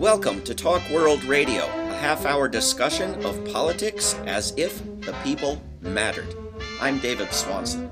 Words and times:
Welcome 0.00 0.42
to 0.44 0.54
Talk 0.54 0.80
World 0.88 1.22
Radio, 1.24 1.62
a 1.66 1.92
half 1.92 2.24
hour 2.24 2.48
discussion 2.48 3.22
of 3.22 3.44
politics 3.52 4.14
as 4.24 4.54
if 4.56 4.82
the 5.02 5.12
people 5.22 5.60
mattered. 5.82 6.34
I'm 6.80 6.98
David 7.00 7.30
Swanson. 7.34 7.90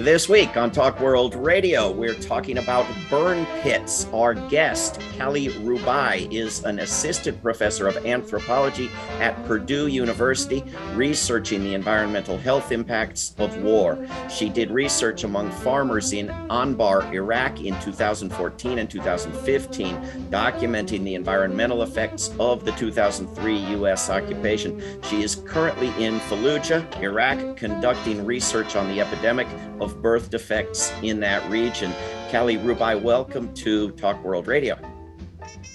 This 0.00 0.30
week 0.30 0.56
on 0.56 0.70
Talk 0.70 0.98
World 0.98 1.34
Radio, 1.34 1.90
we're 1.90 2.14
talking 2.14 2.56
about 2.56 2.86
burn 3.10 3.44
pits. 3.60 4.06
Our 4.14 4.32
guest, 4.32 4.98
Kelly 5.18 5.48
Rubaii, 5.48 6.32
is 6.32 6.64
an 6.64 6.78
assistant 6.78 7.42
professor 7.42 7.86
of 7.86 7.98
anthropology 8.06 8.88
at 9.18 9.44
Purdue 9.44 9.88
University, 9.88 10.64
researching 10.94 11.62
the 11.62 11.74
environmental 11.74 12.38
health 12.38 12.72
impacts 12.72 13.34
of 13.36 13.54
war. 13.62 13.98
She 14.30 14.48
did 14.48 14.70
research 14.70 15.24
among 15.24 15.50
farmers 15.50 16.14
in 16.14 16.28
Anbar, 16.48 17.12
Iraq 17.12 17.60
in 17.60 17.78
2014 17.80 18.78
and 18.78 18.88
2015, 18.88 19.96
documenting 20.30 21.04
the 21.04 21.14
environmental 21.14 21.82
effects 21.82 22.32
of 22.40 22.64
the 22.64 22.72
2003 22.72 23.54
U.S. 23.72 24.08
occupation. 24.08 24.80
She 25.02 25.22
is 25.22 25.34
currently 25.34 25.88
in 26.02 26.20
Fallujah, 26.20 27.02
Iraq, 27.02 27.58
conducting 27.58 28.24
research 28.24 28.76
on 28.76 28.88
the 28.88 29.02
epidemic 29.02 29.46
of 29.78 29.89
birth 29.94 30.30
defects 30.30 30.92
in 31.02 31.20
that 31.20 31.48
region. 31.50 31.92
Kelly 32.28 32.56
Rubaii, 32.56 33.00
welcome 33.00 33.52
to 33.54 33.90
Talk 33.92 34.22
World 34.24 34.46
Radio. 34.46 34.78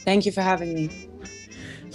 Thank 0.04 0.26
you 0.26 0.32
for 0.32 0.42
having 0.42 0.74
me. 0.74 1.10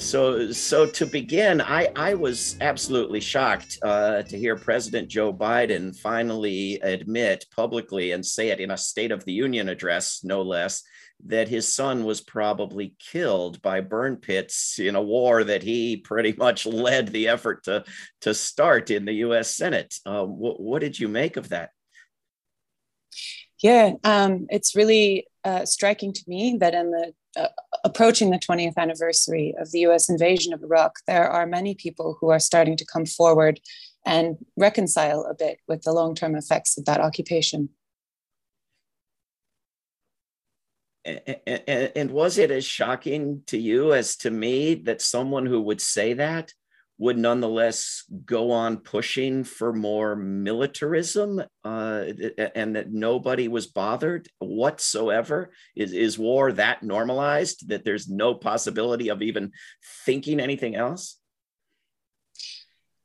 So, 0.00 0.50
so 0.50 0.86
to 0.86 1.04
begin, 1.04 1.60
I, 1.60 1.88
I 1.94 2.14
was 2.14 2.56
absolutely 2.62 3.20
shocked 3.20 3.78
uh, 3.82 4.22
to 4.22 4.38
hear 4.38 4.56
President 4.56 5.08
Joe 5.08 5.30
Biden 5.30 5.94
finally 5.94 6.80
admit 6.80 7.44
publicly 7.54 8.12
and 8.12 8.24
say 8.24 8.48
it 8.48 8.60
in 8.60 8.70
a 8.70 8.78
State 8.78 9.12
of 9.12 9.24
the 9.26 9.32
Union 9.32 9.68
address, 9.68 10.20
no 10.24 10.40
less, 10.40 10.82
that 11.26 11.48
his 11.48 11.74
son 11.74 12.04
was 12.04 12.22
probably 12.22 12.94
killed 12.98 13.60
by 13.60 13.82
burn 13.82 14.16
pits 14.16 14.78
in 14.78 14.96
a 14.96 15.02
war 15.02 15.44
that 15.44 15.62
he 15.62 15.98
pretty 15.98 16.34
much 16.36 16.64
led 16.64 17.08
the 17.08 17.28
effort 17.28 17.64
to, 17.64 17.84
to 18.22 18.32
start 18.32 18.90
in 18.90 19.04
the 19.04 19.12
US 19.26 19.54
Senate. 19.54 19.94
Uh, 20.06 20.24
wh- 20.24 20.58
what 20.60 20.80
did 20.80 20.98
you 20.98 21.08
make 21.08 21.36
of 21.36 21.50
that? 21.50 21.70
Yeah, 23.62 23.94
um, 24.04 24.46
it's 24.50 24.74
really 24.74 25.26
uh, 25.44 25.64
striking 25.64 26.12
to 26.12 26.22
me 26.26 26.56
that 26.60 26.74
in 26.74 26.90
the 26.90 27.12
uh, 27.36 27.48
approaching 27.84 28.30
the 28.30 28.38
20th 28.38 28.76
anniversary 28.76 29.54
of 29.58 29.70
the 29.70 29.80
US 29.80 30.08
invasion 30.08 30.52
of 30.52 30.62
Iraq, 30.62 30.96
there 31.06 31.28
are 31.28 31.46
many 31.46 31.74
people 31.74 32.16
who 32.20 32.30
are 32.30 32.40
starting 32.40 32.76
to 32.76 32.84
come 32.84 33.06
forward 33.06 33.60
and 34.04 34.36
reconcile 34.56 35.24
a 35.30 35.34
bit 35.34 35.58
with 35.68 35.82
the 35.82 35.92
long 35.92 36.14
term 36.14 36.34
effects 36.34 36.76
of 36.78 36.86
that 36.86 37.00
occupation. 37.00 37.68
And 41.04 42.10
was 42.10 42.38
it 42.38 42.50
as 42.50 42.64
shocking 42.64 43.42
to 43.46 43.58
you 43.58 43.92
as 43.94 44.16
to 44.18 44.30
me 44.30 44.74
that 44.74 45.00
someone 45.00 45.46
who 45.46 45.60
would 45.62 45.80
say 45.80 46.14
that 46.14 46.52
would 47.00 47.16
nonetheless 47.16 48.04
go 48.26 48.50
on 48.50 48.76
pushing 48.76 49.42
for 49.42 49.72
more 49.72 50.14
militarism 50.14 51.42
uh, 51.64 52.04
and 52.54 52.76
that 52.76 52.92
nobody 52.92 53.48
was 53.48 53.66
bothered 53.66 54.28
whatsoever? 54.38 55.50
Is, 55.74 55.94
is 55.94 56.18
war 56.18 56.52
that 56.52 56.82
normalized 56.82 57.68
that 57.68 57.86
there's 57.86 58.06
no 58.06 58.34
possibility 58.34 59.08
of 59.08 59.22
even 59.22 59.52
thinking 60.04 60.40
anything 60.40 60.76
else? 60.76 61.18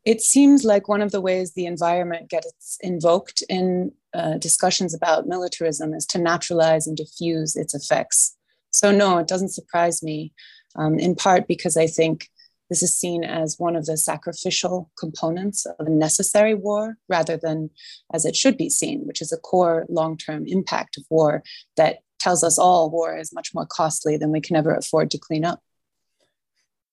It 0.03 0.19
seems 0.19 0.65
like 0.65 0.89
one 0.89 1.01
of 1.01 1.13
the 1.13 1.21
ways 1.21 1.53
the 1.53 1.65
environment 1.65 2.29
gets 2.29 2.77
invoked 2.81 3.43
in 3.47 3.93
uh, 4.13 4.37
discussions 4.39 4.93
about 4.93 5.25
militarism 5.25 5.93
is 5.93 6.05
to 6.07 6.19
naturalize 6.19 6.85
and 6.85 6.97
diffuse 6.97 7.55
its 7.55 7.73
effects. 7.73 8.35
So, 8.71 8.91
no, 8.91 9.19
it 9.19 9.27
doesn't 9.29 9.53
surprise 9.53 10.03
me, 10.03 10.33
um, 10.75 10.99
in 10.99 11.15
part 11.15 11.47
because 11.47 11.77
I 11.77 11.87
think 11.87 12.27
this 12.69 12.81
is 12.81 12.97
seen 12.97 13.23
as 13.23 13.57
one 13.59 13.75
of 13.75 13.85
the 13.85 13.97
sacrificial 13.97 14.89
components 14.97 15.65
of 15.65 15.87
a 15.87 15.89
necessary 15.89 16.53
war 16.53 16.97
rather 17.07 17.37
than 17.37 17.69
as 18.13 18.25
it 18.25 18.35
should 18.35 18.57
be 18.57 18.69
seen, 18.69 19.01
which 19.05 19.21
is 19.21 19.31
a 19.31 19.37
core 19.37 19.85
long 19.89 20.17
term 20.17 20.45
impact 20.47 20.97
of 20.97 21.05
war 21.09 21.43
that 21.77 21.99
tells 22.19 22.43
us 22.43 22.57
all 22.57 22.89
war 22.89 23.15
is 23.15 23.33
much 23.33 23.53
more 23.53 23.67
costly 23.67 24.17
than 24.17 24.31
we 24.31 24.41
can 24.41 24.55
ever 24.55 24.73
afford 24.73 25.11
to 25.11 25.17
clean 25.17 25.45
up. 25.45 25.61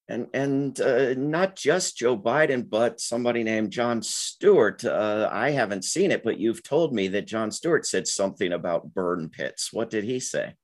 And, 0.09 0.27
and 0.35 0.79
uh, 0.81 1.15
not 1.15 1.57
just 1.57 1.97
Joe 1.97 2.19
Biden, 2.19 2.69
but 2.69 3.01
somebody 3.01 3.43
named 3.43 3.71
John 3.71 4.03
Stewart. 4.03 4.85
Uh, 4.85 5.31
I 5.33 5.51
haven't 5.53 5.85
seen 5.85 6.11
it, 6.11 6.23
but 6.23 6.39
you've 6.39 6.63
told 6.63 6.93
me 6.93 7.09
that 7.09 7.27
John 7.27 7.51
Stewart 7.51 7.87
said 7.87 8.07
something 8.07 8.53
about 8.53 8.93
burn 8.93 9.31
pits. 9.31 9.73
What 9.73 9.89
did 9.89 10.05
he 10.05 10.21
say? 10.21 10.55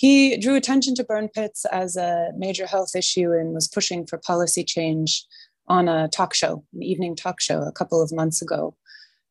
He 0.00 0.38
drew 0.38 0.54
attention 0.54 0.94
to 0.94 1.04
burn 1.04 1.28
pits 1.28 1.66
as 1.66 1.94
a 1.94 2.30
major 2.34 2.66
health 2.66 2.96
issue 2.96 3.32
and 3.32 3.52
was 3.52 3.68
pushing 3.68 4.06
for 4.06 4.16
policy 4.16 4.64
change 4.64 5.26
on 5.68 5.88
a 5.88 6.08
talk 6.08 6.32
show, 6.32 6.64
an 6.72 6.82
evening 6.82 7.14
talk 7.14 7.38
show, 7.38 7.60
a 7.60 7.70
couple 7.70 8.02
of 8.02 8.10
months 8.10 8.40
ago. 8.40 8.74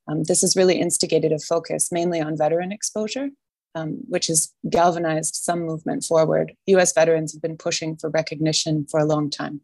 Um, 0.07 0.25
this 0.25 0.41
has 0.41 0.55
really 0.55 0.79
instigated 0.79 1.31
a 1.31 1.39
focus 1.39 1.91
mainly 1.91 2.21
on 2.21 2.37
veteran 2.37 2.71
exposure, 2.71 3.29
um, 3.73 3.97
which 4.09 4.27
has 4.27 4.53
galvanized 4.69 5.33
some 5.33 5.61
movement 5.61 6.03
forward. 6.03 6.53
US 6.67 6.93
veterans 6.93 7.33
have 7.33 7.41
been 7.41 7.57
pushing 7.57 7.97
for 7.97 8.11
recognition 8.11 8.85
for 8.91 8.99
a 8.99 9.05
long 9.07 9.31
time. 9.31 9.61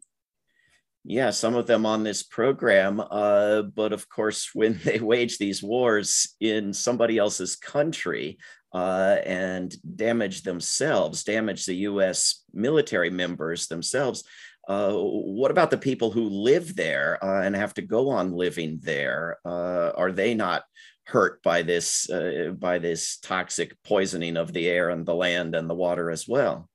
Yeah, 1.08 1.30
some 1.30 1.54
of 1.54 1.68
them 1.68 1.86
on 1.86 2.02
this 2.02 2.24
program. 2.24 3.00
Uh, 3.00 3.62
but 3.62 3.92
of 3.92 4.08
course, 4.08 4.50
when 4.54 4.80
they 4.84 4.98
wage 4.98 5.38
these 5.38 5.62
wars 5.62 6.34
in 6.40 6.72
somebody 6.72 7.18
else's 7.18 7.56
country, 7.56 8.38
uh, 8.76 9.22
and 9.24 9.74
damage 9.96 10.42
themselves, 10.42 11.24
damage 11.24 11.64
the 11.64 11.86
US 11.90 12.44
military 12.52 13.08
members 13.08 13.68
themselves. 13.68 14.22
Uh, 14.68 14.92
what 14.92 15.50
about 15.50 15.70
the 15.70 15.78
people 15.78 16.10
who 16.10 16.28
live 16.28 16.76
there 16.76 17.22
uh, 17.24 17.42
and 17.42 17.56
have 17.56 17.72
to 17.72 17.82
go 17.82 18.10
on 18.10 18.32
living 18.32 18.78
there? 18.82 19.38
Uh, 19.46 19.92
are 19.96 20.12
they 20.12 20.34
not 20.34 20.64
hurt 21.04 21.42
by 21.42 21.62
this 21.62 22.10
uh, 22.10 22.52
by 22.58 22.78
this 22.78 23.16
toxic 23.18 23.80
poisoning 23.82 24.36
of 24.36 24.52
the 24.52 24.68
air 24.68 24.90
and 24.90 25.06
the 25.06 25.14
land 25.14 25.54
and 25.54 25.70
the 25.70 25.74
water 25.74 26.10
as 26.10 26.28
well? 26.28 26.68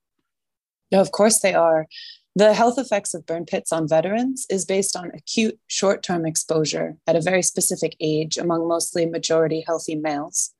No, 0.90 1.00
of 1.00 1.12
course 1.12 1.38
they 1.38 1.54
are. 1.54 1.86
The 2.34 2.54
health 2.54 2.78
effects 2.78 3.12
of 3.12 3.26
burn 3.26 3.44
pits 3.44 3.72
on 3.72 3.86
veterans 3.86 4.46
is 4.48 4.64
based 4.64 4.96
on 4.96 5.10
acute 5.14 5.58
short 5.66 6.02
term 6.02 6.24
exposure 6.24 6.96
at 7.06 7.16
a 7.16 7.20
very 7.20 7.42
specific 7.42 7.94
age 8.00 8.38
among 8.38 8.66
mostly 8.66 9.04
majority 9.04 9.62
healthy 9.66 9.96
males. 9.96 10.54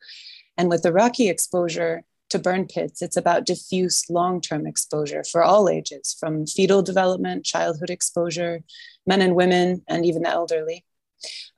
And 0.59 0.69
with 0.69 0.85
Iraqi 0.85 1.31
exposure 1.31 2.05
to 2.29 2.39
burn 2.39 2.67
pits, 2.67 3.01
it's 3.01 3.17
about 3.17 3.47
diffuse 3.47 4.11
long 4.11 4.43
term 4.43 4.67
exposure 4.67 5.25
for 5.25 5.43
all 5.43 5.69
ages, 5.69 6.15
from 6.19 6.47
fetal 6.47 6.83
development, 6.83 7.47
childhood 7.47 7.91
exposure, 7.91 8.61
men 9.07 9.23
and 9.23 9.35
women, 9.35 9.83
and 9.89 10.05
even 10.05 10.23
the 10.23 10.31
elderly. 10.31 10.85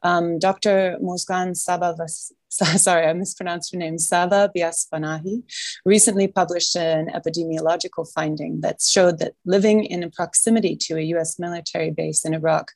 Um, 0.03 0.39
Dr. 0.39 0.99
Mozhgan 1.03 1.57
Saba, 1.57 1.97
sorry, 2.77 3.07
I 3.07 3.13
mispronounced 3.13 3.73
her 3.73 3.79
name, 3.79 3.99
Sava 3.99 4.51
Biasfanahi, 4.57 5.43
recently 5.85 6.29
published 6.29 6.77
an 6.77 7.09
epidemiological 7.09 8.07
finding 8.13 8.61
that 8.61 8.81
showed 8.81 9.19
that 9.19 9.35
living 9.45 9.85
in 9.85 10.09
proximity 10.13 10.77
to 10.83 10.97
a 10.97 11.03
US 11.15 11.39
military 11.39 11.91
base 11.91 12.25
in 12.25 12.33
Iraq 12.33 12.71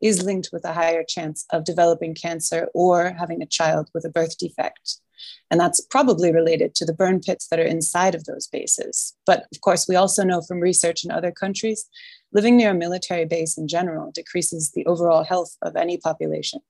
is 0.00 0.22
linked 0.22 0.50
with 0.52 0.64
a 0.64 0.72
higher 0.72 1.02
chance 1.02 1.46
of 1.50 1.64
developing 1.64 2.14
cancer 2.14 2.68
or 2.74 3.14
having 3.18 3.42
a 3.42 3.46
child 3.46 3.90
with 3.92 4.04
a 4.04 4.10
birth 4.10 4.38
defect. 4.38 4.98
And 5.50 5.58
that's 5.58 5.80
probably 5.80 6.32
related 6.32 6.74
to 6.76 6.84
the 6.84 6.92
burn 6.92 7.18
pits 7.20 7.48
that 7.48 7.58
are 7.58 7.64
inside 7.64 8.14
of 8.14 8.24
those 8.24 8.46
bases. 8.46 9.16
But 9.26 9.46
of 9.52 9.60
course, 9.62 9.88
we 9.88 9.96
also 9.96 10.22
know 10.22 10.42
from 10.42 10.60
research 10.60 11.04
in 11.04 11.10
other 11.10 11.32
countries, 11.32 11.88
living 12.32 12.56
near 12.56 12.70
a 12.70 12.74
military 12.74 13.24
base 13.24 13.58
in 13.58 13.66
general 13.66 14.12
decreases 14.12 14.70
the 14.70 14.86
overall 14.86 15.24
health 15.24 15.56
of 15.62 15.74
any 15.74 15.96
population. 15.96 16.60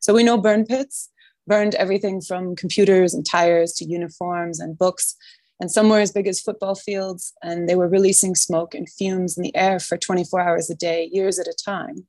So 0.00 0.12
we 0.12 0.24
know 0.24 0.36
burn 0.36 0.66
pits 0.66 1.10
burned 1.46 1.74
everything 1.76 2.20
from 2.20 2.56
computers 2.56 3.14
and 3.14 3.24
tires 3.24 3.72
to 3.74 3.84
uniforms 3.84 4.60
and 4.60 4.78
books. 4.78 5.16
And 5.60 5.70
some 5.70 5.88
were 5.88 6.00
as 6.00 6.12
big 6.12 6.26
as 6.26 6.40
football 6.40 6.74
fields, 6.74 7.32
and 7.42 7.68
they 7.68 7.76
were 7.76 7.88
releasing 7.88 8.34
smoke 8.34 8.74
and 8.74 8.88
fumes 8.88 9.36
in 9.36 9.42
the 9.42 9.56
air 9.56 9.80
for 9.80 9.96
24 9.96 10.40
hours 10.40 10.68
a 10.68 10.74
day, 10.74 11.08
years 11.10 11.38
at 11.38 11.46
a 11.46 11.56
time. 11.64 12.06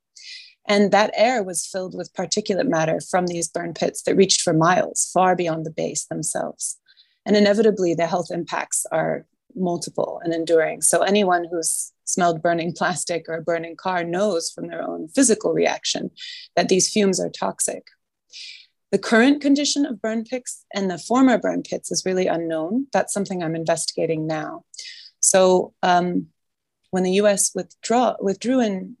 And 0.68 0.90
that 0.92 1.12
air 1.16 1.42
was 1.42 1.66
filled 1.66 1.96
with 1.96 2.12
particulate 2.12 2.68
matter 2.68 3.00
from 3.00 3.26
these 3.26 3.48
burn 3.48 3.72
pits 3.72 4.02
that 4.02 4.16
reached 4.16 4.42
for 4.42 4.52
miles, 4.52 5.10
far 5.14 5.34
beyond 5.34 5.64
the 5.64 5.70
base 5.70 6.04
themselves. 6.04 6.78
And 7.24 7.36
inevitably, 7.36 7.94
the 7.94 8.06
health 8.06 8.28
impacts 8.30 8.84
are 8.92 9.24
multiple 9.54 10.20
and 10.22 10.34
enduring. 10.34 10.82
So, 10.82 11.02
anyone 11.02 11.46
who's 11.50 11.92
smelled 12.04 12.42
burning 12.42 12.72
plastic 12.72 13.26
or 13.28 13.36
a 13.36 13.42
burning 13.42 13.76
car 13.76 14.04
knows 14.04 14.50
from 14.50 14.68
their 14.68 14.82
own 14.82 15.08
physical 15.08 15.52
reaction 15.52 16.10
that 16.54 16.68
these 16.68 16.90
fumes 16.90 17.20
are 17.20 17.30
toxic. 17.30 17.88
The 18.90 18.98
current 18.98 19.42
condition 19.42 19.84
of 19.84 20.00
burn 20.00 20.24
pits 20.24 20.64
and 20.74 20.90
the 20.90 20.98
former 20.98 21.38
burn 21.38 21.62
pits 21.62 21.90
is 21.90 22.04
really 22.06 22.26
unknown. 22.26 22.86
That's 22.92 23.12
something 23.12 23.42
I'm 23.42 23.54
investigating 23.54 24.26
now. 24.26 24.64
So, 25.20 25.74
um, 25.82 26.28
when 26.90 27.02
the 27.02 27.12
US 27.12 27.54
withdraw, 27.54 28.16
withdrew 28.18 28.60
in 28.60 28.96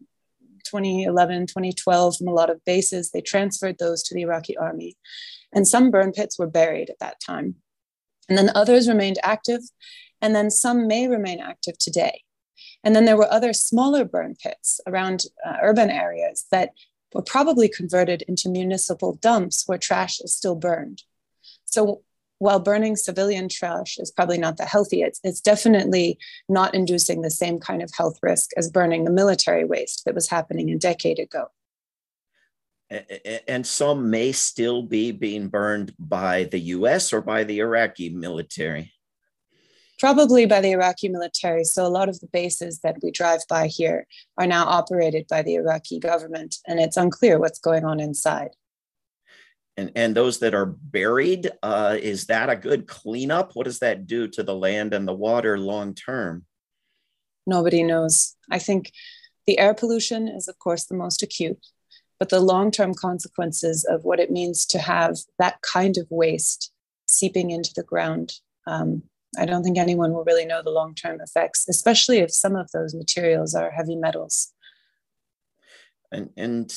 2011, 0.68 1.46
2012 1.46 2.16
from 2.16 2.28
a 2.28 2.32
lot 2.32 2.50
of 2.50 2.64
bases. 2.64 3.10
They 3.10 3.20
transferred 3.20 3.78
those 3.78 4.02
to 4.04 4.14
the 4.14 4.22
Iraqi 4.22 4.56
army. 4.56 4.96
And 5.52 5.66
some 5.66 5.90
burn 5.90 6.12
pits 6.12 6.38
were 6.38 6.46
buried 6.46 6.90
at 6.90 6.98
that 7.00 7.20
time. 7.20 7.56
And 8.28 8.36
then 8.36 8.50
others 8.54 8.88
remained 8.88 9.18
active 9.22 9.62
And 10.20 10.34
then 10.34 10.50
some 10.50 10.86
may 10.86 11.08
remain 11.08 11.40
active 11.40 11.78
today. 11.78 12.22
And 12.82 12.94
then 12.94 13.04
there 13.04 13.16
were 13.16 13.32
other 13.32 13.52
smaller 13.52 14.04
burn 14.04 14.34
pits 14.42 14.80
around 14.86 15.24
uh, 15.46 15.56
urban 15.62 15.90
areas 15.90 16.46
that 16.50 16.70
were 17.12 17.22
probably 17.22 17.68
converted 17.68 18.22
into 18.22 18.48
municipal 18.48 19.14
dumps 19.14 19.64
where 19.66 19.78
trash 19.78 20.20
is 20.20 20.34
still 20.34 20.54
burned. 20.54 21.02
So 21.64 22.02
while 22.38 22.60
burning 22.60 22.96
civilian 22.96 23.48
trash 23.48 23.98
is 23.98 24.10
probably 24.10 24.38
not 24.38 24.56
the 24.56 24.64
healthiest, 24.64 25.20
it's 25.24 25.40
definitely 25.40 26.18
not 26.48 26.74
inducing 26.74 27.22
the 27.22 27.30
same 27.30 27.58
kind 27.58 27.82
of 27.82 27.90
health 27.96 28.18
risk 28.22 28.50
as 28.56 28.70
burning 28.70 29.04
the 29.04 29.10
military 29.10 29.64
waste 29.64 30.04
that 30.04 30.14
was 30.14 30.28
happening 30.28 30.70
a 30.70 30.78
decade 30.78 31.18
ago. 31.18 31.46
And 33.46 33.66
some 33.66 34.08
may 34.08 34.32
still 34.32 34.82
be 34.82 35.10
being 35.10 35.48
burned 35.48 35.94
by 35.98 36.44
the 36.44 36.60
US 36.60 37.12
or 37.12 37.20
by 37.20 37.44
the 37.44 37.58
Iraqi 37.58 38.08
military 38.08 38.92
probably 39.98 40.46
by 40.46 40.60
the 40.60 40.72
Iraqi 40.72 41.08
military. 41.08 41.64
So 41.64 41.84
a 41.84 41.88
lot 41.88 42.08
of 42.08 42.20
the 42.20 42.28
bases 42.32 42.80
that 42.80 42.96
we 43.02 43.10
drive 43.10 43.40
by 43.48 43.66
here 43.66 44.06
are 44.36 44.46
now 44.46 44.66
operated 44.66 45.26
by 45.28 45.42
the 45.42 45.56
Iraqi 45.56 45.98
government, 45.98 46.56
and 46.66 46.78
it's 46.78 46.96
unclear 46.96 47.38
what's 47.38 47.58
going 47.58 47.84
on 47.84 48.00
inside. 48.00 48.50
And, 49.76 49.92
and 49.94 50.14
those 50.14 50.40
that 50.40 50.54
are 50.54 50.66
buried, 50.66 51.50
uh, 51.62 51.96
is 52.00 52.26
that 52.26 52.50
a 52.50 52.56
good 52.56 52.88
cleanup? 52.88 53.52
What 53.54 53.64
does 53.64 53.78
that 53.78 54.08
do 54.08 54.26
to 54.28 54.42
the 54.42 54.54
land 54.54 54.92
and 54.92 55.06
the 55.06 55.14
water 55.14 55.56
long 55.56 55.94
term? 55.94 56.46
Nobody 57.46 57.82
knows. 57.82 58.34
I 58.50 58.58
think 58.58 58.92
the 59.46 59.58
air 59.58 59.74
pollution 59.74 60.26
is, 60.28 60.48
of 60.48 60.58
course, 60.58 60.84
the 60.84 60.96
most 60.96 61.22
acute, 61.22 61.64
but 62.18 62.28
the 62.28 62.40
long 62.40 62.70
term 62.70 62.92
consequences 62.92 63.86
of 63.88 64.04
what 64.04 64.20
it 64.20 64.30
means 64.30 64.66
to 64.66 64.78
have 64.78 65.16
that 65.38 65.62
kind 65.62 65.96
of 65.96 66.06
waste 66.10 66.72
seeping 67.06 67.50
into 67.50 67.72
the 67.74 67.84
ground 67.84 68.34
um, 68.66 69.02
I 69.36 69.44
don't 69.44 69.62
think 69.62 69.78
anyone 69.78 70.12
will 70.12 70.24
really 70.24 70.46
know 70.46 70.62
the 70.62 70.70
long 70.70 70.94
term 70.94 71.20
effects, 71.20 71.68
especially 71.68 72.18
if 72.18 72.30
some 72.30 72.56
of 72.56 72.70
those 72.72 72.94
materials 72.94 73.54
are 73.54 73.70
heavy 73.70 73.96
metals. 73.96 74.52
And, 76.10 76.30
and 76.36 76.74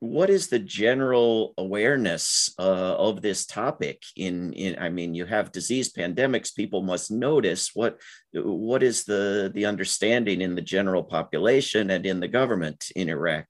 what 0.00 0.28
is 0.28 0.48
the 0.48 0.58
general 0.58 1.54
awareness 1.56 2.52
uh, 2.58 2.96
of 2.96 3.22
this 3.22 3.46
topic 3.46 4.02
in, 4.16 4.52
in 4.52 4.78
i 4.78 4.90
mean 4.90 5.14
you 5.14 5.24
have 5.24 5.52
disease 5.52 5.92
pandemics 5.92 6.54
people 6.54 6.82
must 6.82 7.10
notice 7.10 7.70
what 7.74 7.98
what 8.34 8.82
is 8.82 9.04
the 9.04 9.50
the 9.54 9.64
understanding 9.64 10.42
in 10.42 10.54
the 10.54 10.60
general 10.60 11.02
population 11.02 11.90
and 11.90 12.04
in 12.04 12.20
the 12.20 12.28
government 12.28 12.90
in 12.94 13.08
iraq 13.08 13.46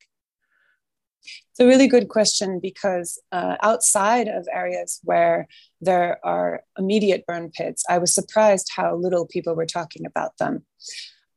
it's 1.50 1.60
a 1.60 1.66
really 1.66 1.86
good 1.86 2.08
question 2.08 2.60
because 2.60 3.20
uh, 3.32 3.56
outside 3.62 4.28
of 4.28 4.46
areas 4.52 5.00
where 5.04 5.48
there 5.80 6.18
are 6.24 6.62
immediate 6.78 7.24
burn 7.26 7.50
pits, 7.50 7.84
I 7.88 7.98
was 7.98 8.14
surprised 8.14 8.70
how 8.74 8.94
little 8.96 9.26
people 9.26 9.54
were 9.54 9.66
talking 9.66 10.04
about 10.04 10.36
them. 10.38 10.64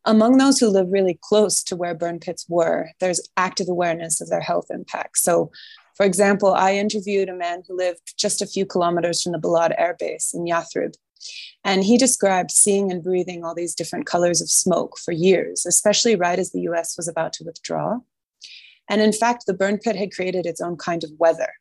Among 0.05 0.37
those 0.37 0.59
who 0.59 0.67
live 0.67 0.87
really 0.91 1.19
close 1.21 1.63
to 1.63 1.75
where 1.75 1.93
burn 1.93 2.19
pits 2.19 2.45
were, 2.49 2.89
there's 2.99 3.27
active 3.37 3.69
awareness 3.69 4.21
of 4.21 4.29
their 4.29 4.41
health 4.41 4.67
impacts. 4.69 5.23
So, 5.23 5.51
for 5.95 6.05
example, 6.05 6.53
I 6.53 6.75
interviewed 6.75 7.29
a 7.29 7.35
man 7.35 7.63
who 7.67 7.77
lived 7.77 8.17
just 8.17 8.41
a 8.41 8.47
few 8.47 8.65
kilometers 8.65 9.21
from 9.21 9.33
the 9.33 9.39
Balad 9.39 9.75
Air 9.77 9.95
Base 9.99 10.33
in 10.33 10.45
Yathrib. 10.45 10.95
And 11.63 11.83
he 11.83 11.97
described 11.97 12.51
seeing 12.51 12.91
and 12.91 13.03
breathing 13.03 13.43
all 13.43 13.53
these 13.53 13.75
different 13.75 14.05
colors 14.05 14.41
of 14.41 14.49
smoke 14.49 14.97
for 14.97 15.11
years, 15.11 15.65
especially 15.65 16.15
right 16.15 16.39
as 16.39 16.51
the 16.51 16.61
US 16.61 16.95
was 16.95 17.07
about 17.07 17.33
to 17.33 17.43
withdraw. 17.43 17.99
And 18.89 19.01
in 19.01 19.13
fact, 19.13 19.45
the 19.45 19.53
burn 19.53 19.77
pit 19.77 19.95
had 19.95 20.11
created 20.11 20.45
its 20.45 20.59
own 20.59 20.75
kind 20.75 21.03
of 21.03 21.11
weather. 21.17 21.53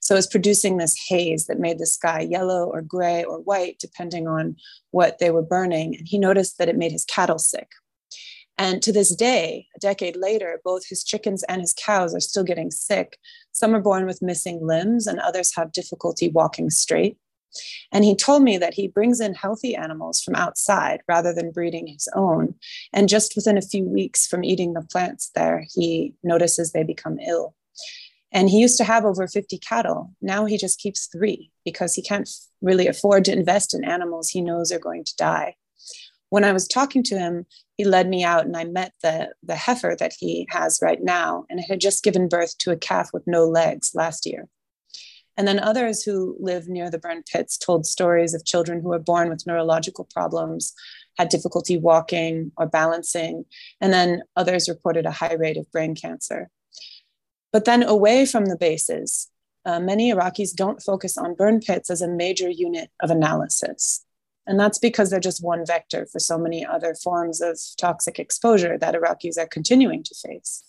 So 0.00 0.14
it 0.14 0.18
was 0.18 0.26
producing 0.26 0.78
this 0.78 0.96
haze 1.08 1.46
that 1.46 1.60
made 1.60 1.78
the 1.78 1.86
sky 1.86 2.20
yellow 2.20 2.64
or 2.64 2.80
gray 2.80 3.22
or 3.22 3.40
white, 3.40 3.76
depending 3.78 4.26
on 4.26 4.56
what 4.90 5.18
they 5.18 5.30
were 5.30 5.42
burning. 5.42 5.94
And 5.96 6.08
he 6.08 6.18
noticed 6.18 6.58
that 6.58 6.68
it 6.68 6.76
made 6.76 6.92
his 6.92 7.04
cattle 7.04 7.38
sick. 7.38 7.68
And 8.56 8.82
to 8.82 8.92
this 8.92 9.14
day, 9.14 9.66
a 9.76 9.78
decade 9.78 10.16
later, 10.16 10.60
both 10.64 10.86
his 10.86 11.04
chickens 11.04 11.42
and 11.44 11.60
his 11.60 11.74
cows 11.74 12.14
are 12.14 12.20
still 12.20 12.44
getting 12.44 12.70
sick. 12.70 13.18
Some 13.52 13.74
are 13.74 13.80
born 13.80 14.06
with 14.06 14.20
missing 14.20 14.66
limbs, 14.66 15.06
and 15.06 15.18
others 15.18 15.54
have 15.56 15.72
difficulty 15.72 16.28
walking 16.28 16.68
straight. 16.68 17.16
And 17.92 18.04
he 18.04 18.14
told 18.14 18.42
me 18.42 18.58
that 18.58 18.74
he 18.74 18.88
brings 18.88 19.20
in 19.20 19.34
healthy 19.34 19.74
animals 19.74 20.20
from 20.20 20.34
outside 20.34 21.00
rather 21.08 21.32
than 21.32 21.50
breeding 21.50 21.86
his 21.86 22.08
own. 22.14 22.54
And 22.92 23.08
just 23.08 23.34
within 23.36 23.58
a 23.58 23.62
few 23.62 23.84
weeks 23.84 24.26
from 24.26 24.44
eating 24.44 24.74
the 24.74 24.82
plants 24.82 25.30
there, 25.34 25.64
he 25.74 26.14
notices 26.22 26.72
they 26.72 26.84
become 26.84 27.18
ill. 27.20 27.54
And 28.32 28.48
he 28.48 28.60
used 28.60 28.76
to 28.78 28.84
have 28.84 29.04
over 29.04 29.26
50 29.26 29.58
cattle. 29.58 30.12
Now 30.20 30.44
he 30.44 30.56
just 30.56 30.78
keeps 30.78 31.06
three 31.06 31.50
because 31.64 31.94
he 31.94 32.02
can't 32.02 32.30
really 32.62 32.86
afford 32.86 33.24
to 33.24 33.32
invest 33.32 33.74
in 33.74 33.84
animals 33.84 34.28
he 34.28 34.40
knows 34.40 34.70
are 34.70 34.78
going 34.78 35.04
to 35.04 35.16
die. 35.16 35.56
When 36.28 36.44
I 36.44 36.52
was 36.52 36.68
talking 36.68 37.02
to 37.04 37.18
him, 37.18 37.46
he 37.76 37.84
led 37.84 38.08
me 38.08 38.22
out 38.22 38.46
and 38.46 38.56
I 38.56 38.64
met 38.64 38.92
the, 39.02 39.32
the 39.42 39.56
heifer 39.56 39.96
that 39.98 40.12
he 40.16 40.46
has 40.50 40.78
right 40.80 41.02
now, 41.02 41.44
and 41.50 41.58
it 41.58 41.64
had 41.68 41.80
just 41.80 42.04
given 42.04 42.28
birth 42.28 42.56
to 42.58 42.70
a 42.70 42.76
calf 42.76 43.10
with 43.12 43.26
no 43.26 43.46
legs 43.46 43.92
last 43.94 44.26
year. 44.26 44.48
And 45.36 45.46
then 45.46 45.58
others 45.58 46.02
who 46.02 46.36
live 46.38 46.68
near 46.68 46.90
the 46.90 46.98
burn 46.98 47.22
pits 47.30 47.56
told 47.56 47.86
stories 47.86 48.34
of 48.34 48.44
children 48.44 48.80
who 48.80 48.88
were 48.88 48.98
born 48.98 49.28
with 49.28 49.46
neurological 49.46 50.06
problems, 50.12 50.74
had 51.18 51.28
difficulty 51.28 51.78
walking 51.78 52.52
or 52.56 52.66
balancing, 52.66 53.44
and 53.80 53.92
then 53.92 54.22
others 54.36 54.68
reported 54.68 55.06
a 55.06 55.10
high 55.10 55.34
rate 55.34 55.56
of 55.56 55.70
brain 55.70 55.94
cancer. 55.94 56.50
But 57.52 57.64
then 57.64 57.82
away 57.82 58.26
from 58.26 58.46
the 58.46 58.56
bases, 58.56 59.28
uh, 59.64 59.80
many 59.80 60.12
Iraqis 60.12 60.54
don't 60.54 60.82
focus 60.82 61.18
on 61.18 61.34
burn 61.34 61.60
pits 61.60 61.90
as 61.90 62.00
a 62.00 62.08
major 62.08 62.48
unit 62.48 62.90
of 63.02 63.10
analysis. 63.10 64.04
And 64.46 64.58
that's 64.58 64.78
because 64.78 65.10
they're 65.10 65.20
just 65.20 65.44
one 65.44 65.66
vector 65.66 66.06
for 66.10 66.18
so 66.18 66.38
many 66.38 66.64
other 66.64 66.94
forms 66.94 67.40
of 67.40 67.58
toxic 67.76 68.18
exposure 68.18 68.78
that 68.78 68.94
Iraqis 68.94 69.38
are 69.38 69.46
continuing 69.46 70.02
to 70.02 70.14
face 70.14 70.64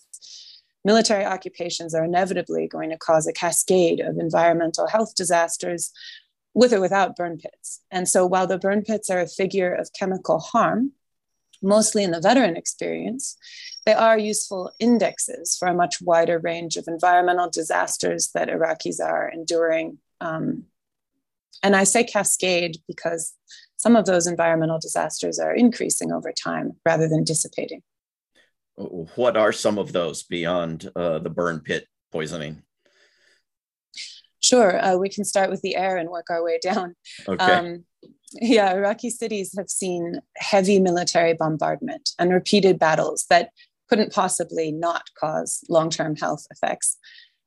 military 0.84 1.24
occupations 1.24 1.94
are 1.94 2.04
inevitably 2.04 2.66
going 2.66 2.90
to 2.90 2.98
cause 2.98 3.26
a 3.26 3.32
cascade 3.32 4.00
of 4.00 4.18
environmental 4.18 4.86
health 4.88 5.14
disasters 5.14 5.92
with 6.54 6.72
or 6.72 6.80
without 6.80 7.16
burn 7.16 7.38
pits. 7.38 7.80
And 7.90 8.08
so 8.08 8.26
while 8.26 8.46
the 8.46 8.58
burn 8.58 8.82
pits 8.82 9.08
are 9.10 9.20
a 9.20 9.28
figure 9.28 9.72
of 9.72 9.92
chemical 9.98 10.38
harm, 10.38 10.92
mostly 11.62 12.02
in 12.02 12.10
the 12.10 12.20
veteran 12.20 12.56
experience, 12.56 13.36
they 13.86 13.94
are 13.94 14.18
useful 14.18 14.70
indexes 14.78 15.56
for 15.56 15.68
a 15.68 15.74
much 15.74 16.00
wider 16.02 16.38
range 16.38 16.76
of 16.76 16.88
environmental 16.88 17.48
disasters 17.48 18.30
that 18.34 18.48
Iraqis 18.48 19.00
are 19.00 19.28
enduring. 19.28 19.98
Um, 20.20 20.64
and 21.62 21.76
I 21.76 21.84
say 21.84 22.04
cascade 22.04 22.78
because 22.86 23.34
some 23.76 23.96
of 23.96 24.04
those 24.06 24.26
environmental 24.26 24.78
disasters 24.78 25.38
are 25.38 25.54
increasing 25.54 26.12
over 26.12 26.32
time 26.32 26.72
rather 26.84 27.08
than 27.08 27.24
dissipating 27.24 27.82
what 28.76 29.36
are 29.36 29.52
some 29.52 29.78
of 29.78 29.92
those 29.92 30.22
beyond 30.22 30.90
uh, 30.96 31.18
the 31.18 31.30
burn 31.30 31.60
pit 31.60 31.86
poisoning? 32.10 32.62
Sure, 34.40 34.84
uh, 34.84 34.96
we 34.96 35.08
can 35.08 35.24
start 35.24 35.50
with 35.50 35.62
the 35.62 35.76
air 35.76 35.96
and 35.96 36.08
work 36.08 36.26
our 36.30 36.42
way 36.42 36.58
down. 36.62 36.96
Okay. 37.28 37.44
Um, 37.44 37.84
yeah, 38.34 38.72
Iraqi 38.72 39.10
cities 39.10 39.54
have 39.56 39.68
seen 39.68 40.20
heavy 40.36 40.80
military 40.80 41.34
bombardment 41.34 42.10
and 42.18 42.32
repeated 42.32 42.78
battles 42.78 43.26
that 43.28 43.50
couldn't 43.88 44.12
possibly 44.12 44.72
not 44.72 45.04
cause 45.18 45.62
long 45.68 45.90
term 45.90 46.16
health 46.16 46.46
effects. 46.50 46.96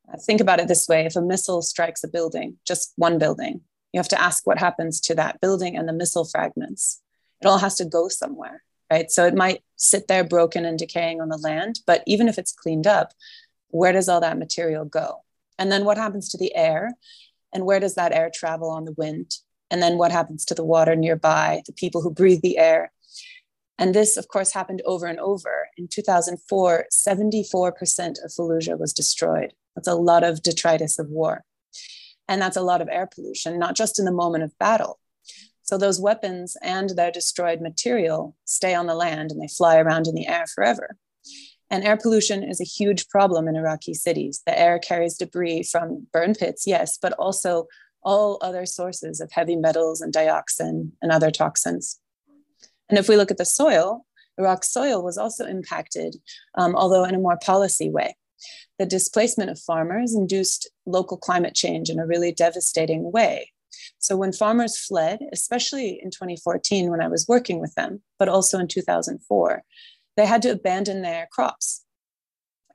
Uh, 0.08 0.18
think 0.18 0.40
about 0.40 0.60
it 0.60 0.68
this 0.68 0.88
way 0.88 1.06
if 1.06 1.16
a 1.16 1.22
missile 1.22 1.62
strikes 1.62 2.04
a 2.04 2.08
building, 2.08 2.58
just 2.66 2.94
one 2.98 3.18
building, 3.18 3.62
you 3.92 4.00
have 4.00 4.08
to 4.10 4.22
ask 4.22 4.46
what 4.46 4.60
happens 4.60 5.02
to 5.02 5.16
that 5.16 5.42
building 5.42 5.76
and 5.76 5.90
the 5.90 5.94
missile 5.94 6.26
fragments. 6.26 7.02
It 7.42 7.48
all 7.48 7.58
has 7.58 7.76
to 7.76 7.86
go 7.86 8.08
somewhere 8.08 8.64
right? 8.92 9.10
So 9.12 9.26
it 9.26 9.36
might 9.36 9.64
sit 9.76 10.08
there 10.08 10.24
broken 10.24 10.66
and 10.66 10.78
decaying 10.78 11.22
on 11.22 11.30
the 11.30 11.38
land, 11.38 11.80
but 11.86 12.04
even 12.06 12.28
if 12.28 12.38
it's 12.38 12.52
cleaned 12.52 12.88
up, 12.88 13.14
where 13.70 13.92
does 13.92 14.08
all 14.08 14.22
that 14.22 14.38
material 14.38 14.86
go? 14.86 15.24
And 15.58 15.72
then 15.72 15.86
what 15.86 15.98
happens 15.98 16.30
to 16.30 16.38
the 16.38 16.56
air? 16.56 16.92
And 17.54 17.66
where 17.66 17.80
does 17.80 17.96
that 17.96 18.14
air 18.14 18.30
travel 18.34 18.70
on 18.70 18.86
the 18.86 18.92
wind? 18.94 19.32
And 19.72 19.82
then 19.82 19.98
what 19.98 20.12
happens 20.12 20.46
to 20.46 20.56
the 20.56 20.64
water 20.64 20.96
nearby, 20.96 21.64
the 21.66 21.74
people 21.74 22.02
who 22.02 22.12
breathe 22.12 22.42
the 22.42 22.58
air? 22.58 22.92
And 23.78 23.94
this, 23.94 24.16
of 24.16 24.28
course, 24.28 24.54
happened 24.54 24.82
over 24.86 25.06
and 25.06 25.20
over. 25.20 25.68
In 25.78 25.88
2004, 25.88 26.86
74% 26.92 28.24
of 28.24 28.32
Fallujah 28.32 28.80
was 28.80 28.94
destroyed. 28.94 29.54
That's 29.76 29.88
a 29.88 29.96
lot 29.96 30.24
of 30.24 30.42
detritus 30.42 30.98
of 31.00 31.10
war. 31.10 31.44
And 32.28 32.42
that's 32.42 32.58
a 32.58 32.62
lot 32.62 32.82
of 32.82 32.90
air 32.90 33.08
pollution, 33.14 33.60
not 33.60 33.76
just 33.76 34.00
in 34.00 34.06
the 34.06 34.12
moment 34.12 34.44
of 34.44 34.58
battle, 34.58 35.00
so 35.66 35.80
those 35.80 36.00
weapons 36.00 36.56
and 36.62 36.92
their 36.92 37.12
destroyed 37.12 37.60
material 37.60 38.36
stay 38.46 38.76
on 38.76 38.86
the 38.86 38.94
land 38.94 39.32
and 39.32 39.42
they 39.42 39.48
fly 39.48 39.78
around 39.78 40.06
in 40.06 40.14
the 40.14 40.28
air 40.28 40.46
forever. 40.54 40.96
And 41.72 41.84
air 41.84 41.98
pollution 41.98 42.44
is 42.44 42.62
a 42.62 42.66
huge 42.66 43.08
problem 43.10 43.48
in 43.48 43.56
Iraqi 43.56 43.96
cities. 43.96 44.44
The 44.46 44.58
air 44.58 44.78
carries 44.78 45.18
debris 45.18 45.64
from 45.64 46.06
burn 46.14 46.36
pits, 46.36 46.68
yes, 46.68 47.00
but 47.02 47.14
also 47.14 47.66
all 48.04 48.38
other 48.44 48.68
sources 48.68 49.20
of 49.20 49.32
heavy 49.32 49.56
metals 49.56 50.02
and 50.02 50.14
dioxin 50.14 50.92
and 51.02 51.12
other 51.12 51.32
toxins. 51.32 52.00
And 52.88 53.00
if 53.00 53.10
we 53.10 53.16
look 53.16 53.32
at 53.32 53.38
the 53.38 53.46
soil, 53.46 54.06
Iraq's 54.38 54.72
soil 54.72 55.04
was 55.04 55.18
also 55.18 55.48
impacted, 55.48 56.18
um, 56.54 56.76
although 56.76 57.06
in 57.06 57.16
a 57.16 57.20
more 57.20 57.40
policy 57.44 57.90
way. 57.90 58.16
The 58.78 58.86
displacement 58.86 59.50
of 59.50 59.60
farmers 59.60 60.14
induced 60.14 60.70
local 60.86 61.18
climate 61.18 61.56
change 61.56 61.90
in 61.90 61.98
a 61.98 62.06
really 62.06 62.32
devastating 62.32 63.12
way. 63.12 63.52
So 64.00 64.18
when 64.18 64.34
farmers 64.34 64.78
fled, 64.78 65.20
especially 65.32 66.00
in 66.02 66.12
2014 66.12 66.90
when 66.90 67.02
I 67.02 67.08
was 67.08 67.28
working 67.28 67.60
with 67.60 67.74
them, 67.76 68.02
but 68.20 68.30
also 68.30 68.60
in 68.60 68.68
2004, 68.68 69.64
they 70.18 70.26
had 70.26 70.42
to 70.44 70.52
abandon 70.52 71.02
their 71.02 71.28
crops. 71.32 71.84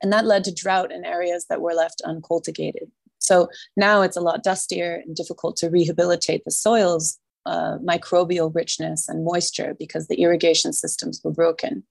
And 0.01 0.11
that 0.11 0.25
led 0.25 0.43
to 0.45 0.53
drought 0.53 0.91
in 0.91 1.05
areas 1.05 1.45
that 1.49 1.61
were 1.61 1.73
left 1.73 2.01
uncultivated. 2.05 2.91
So 3.19 3.49
now 3.77 4.01
it's 4.01 4.17
a 4.17 4.21
lot 4.21 4.43
dustier 4.43 5.01
and 5.05 5.15
difficult 5.15 5.55
to 5.57 5.69
rehabilitate 5.69 6.43
the 6.43 6.51
soil's 6.51 7.19
uh, 7.45 7.77
microbial 7.77 8.53
richness 8.53 9.07
and 9.07 9.23
moisture 9.23 9.75
because 9.77 10.07
the 10.07 10.21
irrigation 10.21 10.73
systems 10.73 11.21
were 11.23 11.31
broken. 11.31 11.83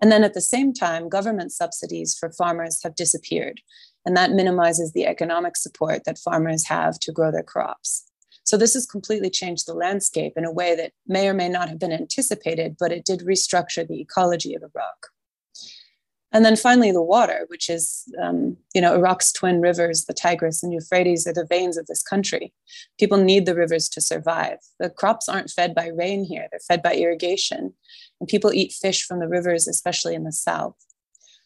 And 0.00 0.12
then 0.12 0.22
at 0.22 0.34
the 0.34 0.40
same 0.40 0.72
time, 0.72 1.08
government 1.08 1.52
subsidies 1.52 2.16
for 2.16 2.30
farmers 2.30 2.80
have 2.84 2.94
disappeared, 2.94 3.60
and 4.04 4.16
that 4.16 4.30
minimizes 4.30 4.92
the 4.92 5.06
economic 5.06 5.56
support 5.56 6.04
that 6.04 6.18
farmers 6.18 6.66
have 6.68 7.00
to 7.00 7.12
grow 7.12 7.32
their 7.32 7.42
crops. 7.42 8.07
So 8.48 8.56
this 8.56 8.72
has 8.72 8.86
completely 8.86 9.28
changed 9.28 9.66
the 9.66 9.74
landscape 9.74 10.32
in 10.34 10.46
a 10.46 10.50
way 10.50 10.74
that 10.74 10.92
may 11.06 11.28
or 11.28 11.34
may 11.34 11.50
not 11.50 11.68
have 11.68 11.78
been 11.78 11.92
anticipated, 11.92 12.76
but 12.80 12.90
it 12.90 13.04
did 13.04 13.20
restructure 13.20 13.86
the 13.86 14.00
ecology 14.00 14.54
of 14.54 14.62
Iraq. 14.62 15.08
And 16.32 16.46
then 16.46 16.56
finally, 16.56 16.90
the 16.90 17.02
water, 17.02 17.44
which 17.48 17.68
is, 17.68 18.10
um, 18.22 18.56
you 18.74 18.80
know, 18.80 18.94
Iraq's 18.94 19.32
twin 19.32 19.60
rivers, 19.60 20.06
the 20.06 20.14
Tigris 20.14 20.62
and 20.62 20.72
Euphrates, 20.72 21.26
are 21.26 21.34
the 21.34 21.44
veins 21.44 21.76
of 21.76 21.88
this 21.88 22.02
country. 22.02 22.54
People 22.98 23.18
need 23.18 23.44
the 23.44 23.54
rivers 23.54 23.86
to 23.90 24.00
survive. 24.00 24.60
The 24.80 24.88
crops 24.88 25.28
aren't 25.28 25.50
fed 25.50 25.74
by 25.74 25.88
rain 25.88 26.24
here, 26.24 26.48
they're 26.50 26.60
fed 26.60 26.82
by 26.82 26.94
irrigation. 26.94 27.74
And 28.18 28.28
people 28.30 28.54
eat 28.54 28.72
fish 28.72 29.04
from 29.04 29.20
the 29.20 29.28
rivers, 29.28 29.68
especially 29.68 30.14
in 30.14 30.24
the 30.24 30.32
south. 30.32 30.76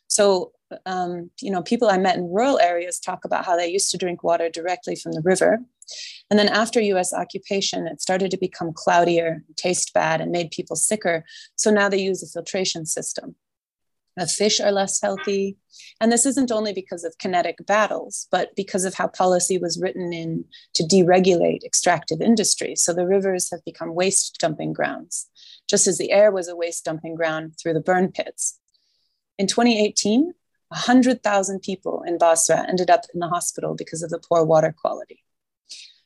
So, 0.06 0.52
um, 0.86 1.30
you 1.40 1.50
know, 1.50 1.62
people 1.62 1.88
I 1.88 1.98
met 1.98 2.16
in 2.16 2.30
rural 2.30 2.58
areas 2.58 2.98
talk 2.98 3.24
about 3.24 3.44
how 3.44 3.56
they 3.56 3.68
used 3.68 3.90
to 3.90 3.98
drink 3.98 4.22
water 4.22 4.48
directly 4.48 4.96
from 4.96 5.12
the 5.12 5.22
river. 5.22 5.60
And 6.30 6.38
then 6.38 6.48
after 6.48 6.80
US 6.80 7.12
occupation, 7.12 7.86
it 7.86 8.00
started 8.00 8.30
to 8.30 8.38
become 8.38 8.72
cloudier, 8.74 9.44
taste 9.56 9.92
bad, 9.92 10.20
and 10.20 10.30
made 10.30 10.50
people 10.50 10.76
sicker. 10.76 11.24
So 11.56 11.70
now 11.70 11.88
they 11.88 12.00
use 12.00 12.22
a 12.22 12.26
filtration 12.26 12.86
system. 12.86 13.36
The 14.16 14.26
fish 14.26 14.60
are 14.60 14.72
less 14.72 15.00
healthy. 15.00 15.56
And 16.00 16.12
this 16.12 16.26
isn't 16.26 16.52
only 16.52 16.72
because 16.72 17.02
of 17.02 17.16
kinetic 17.18 17.64
battles, 17.66 18.28
but 18.30 18.54
because 18.56 18.84
of 18.84 18.94
how 18.94 19.08
policy 19.08 19.56
was 19.56 19.80
written 19.80 20.12
in 20.12 20.44
to 20.74 20.82
deregulate 20.82 21.64
extractive 21.64 22.20
industry. 22.20 22.76
So 22.76 22.92
the 22.92 23.06
rivers 23.06 23.50
have 23.50 23.64
become 23.64 23.94
waste 23.94 24.36
dumping 24.38 24.74
grounds, 24.74 25.30
just 25.68 25.86
as 25.86 25.96
the 25.96 26.12
air 26.12 26.30
was 26.30 26.48
a 26.48 26.56
waste 26.56 26.84
dumping 26.84 27.14
ground 27.14 27.54
through 27.60 27.72
the 27.72 27.80
burn 27.80 28.12
pits. 28.12 28.58
In 29.38 29.46
2018, 29.46 30.34
100,000 30.72 31.60
people 31.60 32.02
in 32.06 32.18
Basra 32.18 32.66
ended 32.68 32.90
up 32.90 33.02
in 33.14 33.20
the 33.20 33.28
hospital 33.28 33.74
because 33.74 34.02
of 34.02 34.10
the 34.10 34.18
poor 34.18 34.44
water 34.44 34.74
quality. 34.76 35.24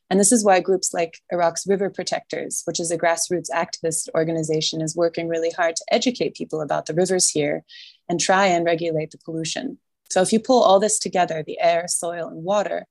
And 0.08 0.20
this 0.20 0.30
is 0.30 0.44
why 0.44 0.60
groups 0.60 0.94
like 0.94 1.20
Iraq's 1.32 1.66
River 1.66 1.90
Protectors, 1.90 2.62
which 2.64 2.78
is 2.78 2.90
a 2.90 2.98
grassroots 2.98 3.50
activist 3.50 4.08
organization, 4.14 4.80
is 4.80 4.94
working 4.94 5.28
really 5.28 5.50
hard 5.50 5.74
to 5.76 5.84
educate 5.90 6.36
people 6.36 6.60
about 6.60 6.86
the 6.86 6.94
rivers 6.94 7.28
here 7.30 7.64
and 8.08 8.20
try 8.20 8.46
and 8.46 8.64
regulate 8.64 9.10
the 9.10 9.18
pollution. 9.18 9.78
So 10.10 10.22
if 10.22 10.32
you 10.32 10.38
pull 10.38 10.62
all 10.62 10.78
this 10.78 11.00
together 11.00 11.42
the 11.42 11.60
air, 11.60 11.86
soil, 11.88 12.28
and 12.28 12.44
water 12.44 12.86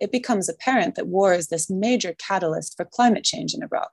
it 0.00 0.12
becomes 0.12 0.48
apparent 0.48 0.94
that 0.94 1.06
war 1.06 1.34
is 1.34 1.48
this 1.48 1.68
major 1.68 2.14
catalyst 2.18 2.76
for 2.76 2.84
climate 2.84 3.24
change 3.24 3.54
in 3.54 3.62
Iraq. 3.62 3.90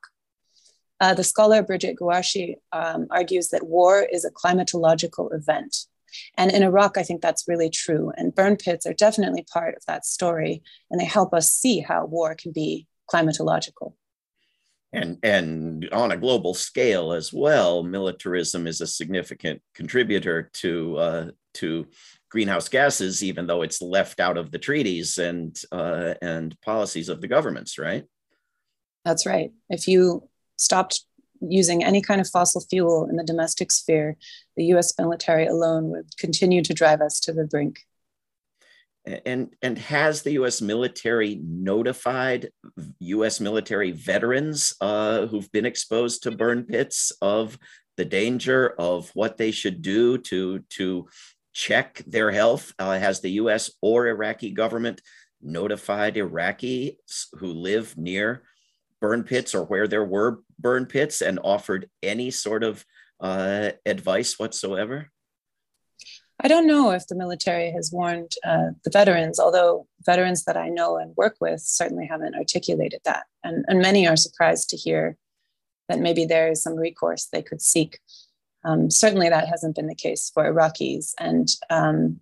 Uh, 1.00 1.14
the 1.14 1.24
scholar 1.24 1.62
Bridget 1.62 1.98
Guarasci 2.00 2.56
um, 2.72 3.08
argues 3.10 3.50
that 3.50 3.68
war 3.68 4.02
is 4.12 4.24
a 4.24 4.32
climatological 4.32 5.34
event. 5.34 5.76
And 6.38 6.52
in 6.52 6.64
Iraq, 6.64 6.98
I 6.98 7.04
think 7.04 7.22
that's 7.22 7.48
really 7.48 7.70
true. 7.70 8.12
And 8.18 8.36
burn 8.36 8.58
pits 8.58 8.86
are 8.86 8.94
definitely 8.94 9.46
part 9.52 9.76
of 9.76 9.86
that 9.88 10.06
story. 10.06 10.64
And 10.90 11.00
they 11.00 11.06
help 11.06 11.34
us 11.34 11.52
see 11.52 11.80
how 11.80 12.06
war 12.06 12.36
can 12.36 12.52
be 12.52 12.88
climatological. 13.12 13.94
And, 14.94 15.18
and 15.24 15.90
on 15.92 16.12
a 16.12 16.18
global 16.18 16.54
scale 16.54 17.12
as 17.12 17.34
well, 17.34 17.84
militarism 17.84 18.66
is 18.66 18.80
a 18.80 18.88
significant 18.88 19.62
contributor 19.74 20.50
to, 20.54 20.98
uh, 20.98 21.32
to 21.56 21.88
greenhouse 22.30 22.70
gases, 22.70 23.22
even 23.22 23.46
though 23.46 23.62
it's 23.62 23.82
left 23.82 24.22
out 24.22 24.38
of 24.38 24.52
the 24.52 24.60
treaties 24.60 25.18
and, 25.18 25.62
uh, 25.72 26.14
and 26.22 26.60
policies 26.62 27.10
of 27.10 27.20
the 27.20 27.28
governments, 27.28 27.78
right? 27.78 28.06
That's 29.04 29.26
right. 29.26 29.52
If 29.70 29.88
you 29.88 30.30
stopped 30.58 31.04
using 31.42 31.84
any 31.84 32.02
kind 32.02 32.22
of 32.22 32.30
fossil 32.30 32.62
fuel 32.62 33.08
in 33.10 33.16
the 33.16 33.24
domestic 33.24 33.72
sphere, 33.72 34.18
the 34.56 34.66
US 34.76 34.94
military 34.98 35.48
alone 35.48 35.90
would 35.90 36.18
continue 36.18 36.62
to 36.64 36.74
drive 36.74 37.02
us 37.02 37.20
to 37.22 37.34
the 37.34 37.46
brink. 37.46 37.80
And, 39.26 39.54
and 39.62 39.78
has 39.78 40.24
the 40.24 40.32
US 40.32 40.62
military 40.62 41.40
notified 41.44 42.50
US 43.00 43.40
military 43.40 43.92
veterans 43.92 44.74
uh, 44.82 45.28
who've 45.28 45.52
been 45.52 45.66
exposed 45.66 46.24
to 46.24 46.32
burn 46.32 46.64
pits 46.64 47.12
of 47.22 47.58
the 47.98 48.06
danger 48.06 48.74
of 48.80 49.10
what 49.14 49.38
they 49.38 49.52
should 49.52 49.82
do 49.82 50.18
to, 50.18 50.60
to 50.70 51.08
check 51.54 52.02
their 52.08 52.32
health? 52.32 52.74
Uh, 52.80 52.98
has 52.98 53.22
the 53.22 53.32
US 53.32 53.72
or 53.82 54.08
Iraqi 54.08 54.52
government 54.52 55.02
notified 55.42 56.16
Iraqis 56.16 57.28
who 57.38 57.48
live 57.48 57.96
near 57.98 58.44
burn 59.06 59.24
pits 59.24 59.54
or 59.54 59.64
where 59.64 59.88
there 59.88 60.04
were 60.04 60.40
burn 60.58 60.88
pits 60.88 61.22
and 61.22 61.40
offered 61.44 61.88
any 62.02 62.32
sort 62.32 62.64
of 62.64 62.84
uh, 63.20 63.70
advice 63.86 64.40
whatsoever? 64.40 65.12
I 66.40 66.48
don't 66.48 66.66
know 66.66 66.90
if 66.90 67.06
the 67.06 67.16
military 67.16 67.72
has 67.72 67.92
warned 67.94 68.32
uh, 68.44 68.70
the 68.84 68.90
veterans, 68.90 69.40
although 69.40 69.88
veterans 70.04 70.46
that 70.46 70.58
I 70.58 70.70
know 70.70 70.98
and 70.98 71.16
work 71.16 71.36
with 71.40 71.62
certainly 71.62 72.08
haven't 72.08 72.34
articulated 72.36 73.02
that. 73.06 73.26
And, 73.44 73.64
and 73.68 73.80
many 73.80 74.08
are 74.08 74.18
surprised 74.18 74.70
to 74.70 74.78
hear 74.78 75.18
that 75.88 76.00
maybe 76.00 76.26
there 76.26 76.50
is 76.50 76.64
some 76.64 76.76
recourse 76.76 77.26
they 77.26 77.44
could 77.44 77.62
seek. 77.62 78.00
Um, 78.64 78.90
certainly, 78.90 79.30
that 79.30 79.48
hasn't 79.48 79.76
been 79.76 79.86
the 79.86 79.94
case 79.94 80.32
for 80.34 80.52
Iraqis, 80.52 81.14
and 81.20 81.48
um, 81.70 82.20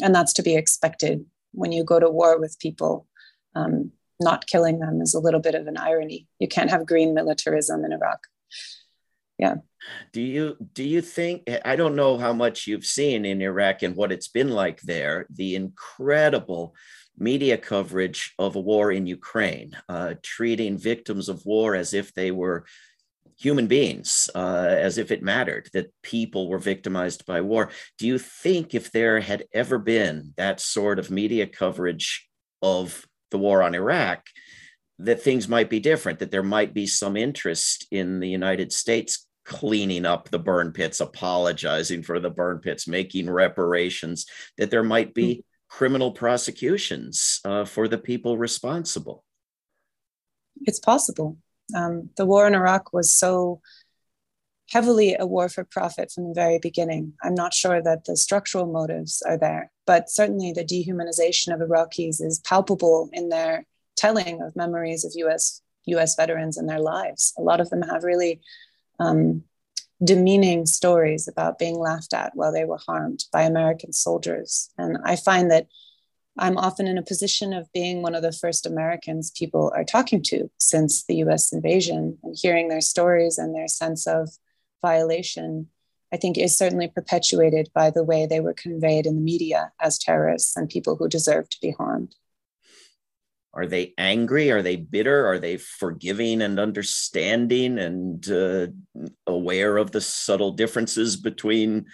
and 0.00 0.14
that's 0.14 0.34
to 0.34 0.44
be 0.44 0.54
expected 0.54 1.26
when 1.50 1.72
you 1.72 1.82
go 1.82 1.98
to 1.98 2.08
war 2.08 2.38
with 2.38 2.60
people. 2.60 3.08
Um, 3.56 3.90
not 4.20 4.46
killing 4.46 4.78
them 4.78 5.00
is 5.00 5.14
a 5.14 5.20
little 5.20 5.40
bit 5.40 5.54
of 5.54 5.66
an 5.66 5.76
irony. 5.76 6.26
You 6.38 6.48
can't 6.48 6.70
have 6.70 6.86
green 6.86 7.14
militarism 7.14 7.84
in 7.84 7.92
Iraq. 7.92 8.26
Yeah. 9.38 9.56
Do 10.12 10.20
you 10.20 10.56
do 10.72 10.82
you 10.82 11.00
think 11.00 11.48
I 11.64 11.76
don't 11.76 11.94
know 11.94 12.16
how 12.16 12.32
much 12.32 12.66
you've 12.66 12.86
seen 12.86 13.24
in 13.24 13.42
Iraq 13.42 13.82
and 13.82 13.94
what 13.94 14.10
it's 14.10 14.28
been 14.28 14.50
like 14.50 14.80
there, 14.80 15.26
the 15.30 15.54
incredible 15.54 16.74
media 17.18 17.56
coverage 17.56 18.34
of 18.38 18.56
a 18.56 18.60
war 18.60 18.90
in 18.92 19.06
Ukraine, 19.06 19.76
uh, 19.88 20.14
treating 20.22 20.76
victims 20.78 21.28
of 21.28 21.46
war 21.46 21.74
as 21.74 21.94
if 21.94 22.12
they 22.14 22.30
were 22.30 22.66
human 23.38 23.66
beings, 23.66 24.30
uh, 24.34 24.66
as 24.68 24.96
if 24.98 25.10
it 25.10 25.22
mattered 25.22 25.68
that 25.72 25.92
people 26.02 26.48
were 26.48 26.58
victimized 26.58 27.26
by 27.26 27.40
war. 27.40 27.70
Do 27.98 28.06
you 28.06 28.18
think 28.18 28.74
if 28.74 28.92
there 28.92 29.20
had 29.20 29.44
ever 29.52 29.78
been 29.78 30.32
that 30.36 30.60
sort 30.60 30.98
of 30.98 31.10
media 31.10 31.46
coverage 31.46 32.28
of 32.62 33.06
the 33.30 33.38
war 33.38 33.62
on 33.62 33.74
Iraq, 33.74 34.26
that 34.98 35.22
things 35.22 35.48
might 35.48 35.68
be 35.68 35.80
different, 35.80 36.18
that 36.20 36.30
there 36.30 36.42
might 36.42 36.72
be 36.72 36.86
some 36.86 37.16
interest 37.16 37.86
in 37.90 38.20
the 38.20 38.28
United 38.28 38.72
States 38.72 39.26
cleaning 39.44 40.04
up 40.04 40.28
the 40.28 40.38
burn 40.38 40.72
pits, 40.72 41.00
apologizing 41.00 42.02
for 42.02 42.18
the 42.18 42.30
burn 42.30 42.58
pits, 42.58 42.88
making 42.88 43.30
reparations, 43.30 44.26
that 44.58 44.70
there 44.70 44.82
might 44.82 45.14
be 45.14 45.34
mm-hmm. 45.34 45.40
criminal 45.68 46.12
prosecutions 46.12 47.40
uh, 47.44 47.64
for 47.64 47.88
the 47.88 47.98
people 47.98 48.36
responsible. 48.36 49.22
It's 50.62 50.80
possible. 50.80 51.36
Um, 51.74 52.10
the 52.16 52.26
war 52.26 52.46
in 52.46 52.54
Iraq 52.54 52.92
was 52.92 53.12
so 53.12 53.60
heavily 54.70 55.16
a 55.18 55.26
war 55.26 55.48
for 55.48 55.64
profit 55.64 56.10
from 56.10 56.28
the 56.28 56.34
very 56.34 56.58
beginning. 56.58 57.12
I'm 57.22 57.34
not 57.34 57.54
sure 57.54 57.80
that 57.82 58.04
the 58.04 58.16
structural 58.16 58.66
motives 58.66 59.22
are 59.26 59.38
there, 59.38 59.70
but 59.86 60.10
certainly 60.10 60.52
the 60.52 60.64
dehumanization 60.64 61.54
of 61.54 61.60
Iraqis 61.60 62.20
is 62.20 62.42
palpable 62.44 63.08
in 63.12 63.28
their 63.28 63.66
telling 63.96 64.42
of 64.42 64.56
memories 64.56 65.04
of 65.04 65.12
US 65.16 65.62
US 65.86 66.16
veterans 66.16 66.56
and 66.56 66.68
their 66.68 66.80
lives. 66.80 67.32
A 67.38 67.42
lot 67.42 67.60
of 67.60 67.70
them 67.70 67.82
have 67.82 68.04
really 68.04 68.40
um, 68.98 69.44
demeaning 70.02 70.66
stories 70.66 71.28
about 71.28 71.58
being 71.58 71.78
laughed 71.78 72.12
at 72.12 72.32
while 72.34 72.52
they 72.52 72.64
were 72.64 72.80
harmed 72.86 73.24
by 73.32 73.42
American 73.42 73.92
soldiers. 73.92 74.70
And 74.76 74.98
I 75.04 75.16
find 75.16 75.50
that 75.50 75.68
I'm 76.38 76.58
often 76.58 76.86
in 76.86 76.98
a 76.98 77.02
position 77.02 77.54
of 77.54 77.72
being 77.72 78.02
one 78.02 78.14
of 78.14 78.22
the 78.22 78.32
first 78.32 78.66
Americans 78.66 79.30
people 79.30 79.72
are 79.74 79.84
talking 79.84 80.22
to 80.24 80.50
since 80.58 81.04
the 81.04 81.16
US 81.16 81.52
invasion 81.52 82.18
and 82.22 82.36
hearing 82.38 82.68
their 82.68 82.82
stories 82.82 83.38
and 83.38 83.54
their 83.54 83.68
sense 83.68 84.06
of 84.06 84.30
violation, 84.90 85.68
I 86.14 86.16
think 86.16 86.38
is 86.38 86.56
certainly 86.56 86.88
perpetuated 86.88 87.66
by 87.74 87.90
the 87.90 88.04
way 88.04 88.20
they 88.26 88.40
were 88.40 88.54
conveyed 88.54 89.06
in 89.06 89.16
the 89.16 89.28
media 89.32 89.72
as 89.80 89.98
terrorists 89.98 90.56
and 90.56 90.68
people 90.68 90.94
who 90.96 91.08
deserve 91.08 91.48
to 91.50 91.58
be 91.60 91.72
harmed. 91.72 92.14
Are 93.52 93.66
they 93.66 93.94
angry? 93.96 94.50
Are 94.50 94.62
they 94.62 94.76
bitter? 94.76 95.26
Are 95.26 95.38
they 95.38 95.56
forgiving 95.56 96.42
and 96.42 96.60
understanding 96.60 97.78
and 97.78 98.30
uh, 98.30 98.66
aware 99.26 99.78
of 99.78 99.90
the 99.92 100.02
subtle 100.02 100.52
differences 100.52 101.16
between 101.16 101.86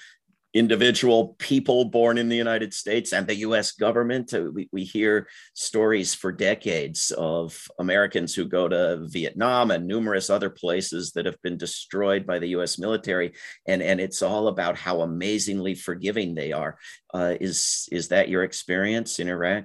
individual 0.54 1.34
people 1.38 1.86
born 1.86 2.18
in 2.18 2.28
the 2.28 2.36
United 2.36 2.74
States 2.74 3.12
and 3.12 3.26
the 3.26 3.36
US 3.36 3.72
government. 3.72 4.34
Uh, 4.34 4.50
we, 4.52 4.68
we 4.70 4.84
hear 4.84 5.28
stories 5.54 6.14
for 6.14 6.30
decades 6.30 7.10
of 7.12 7.66
Americans 7.78 8.34
who 8.34 8.44
go 8.44 8.68
to 8.68 9.06
Vietnam 9.08 9.70
and 9.70 9.86
numerous 9.86 10.28
other 10.28 10.50
places 10.50 11.12
that 11.12 11.24
have 11.24 11.40
been 11.42 11.56
destroyed 11.56 12.26
by 12.26 12.38
the 12.38 12.48
US 12.48 12.78
military. 12.78 13.32
And, 13.66 13.82
and 13.82 14.00
it's 14.00 14.22
all 14.22 14.48
about 14.48 14.76
how 14.76 15.00
amazingly 15.00 15.74
forgiving 15.74 16.34
they 16.34 16.52
are. 16.52 16.78
Uh, 17.14 17.34
is, 17.40 17.88
is 17.90 18.08
that 18.08 18.28
your 18.28 18.42
experience 18.42 19.18
in 19.18 19.28
Iraq? 19.28 19.64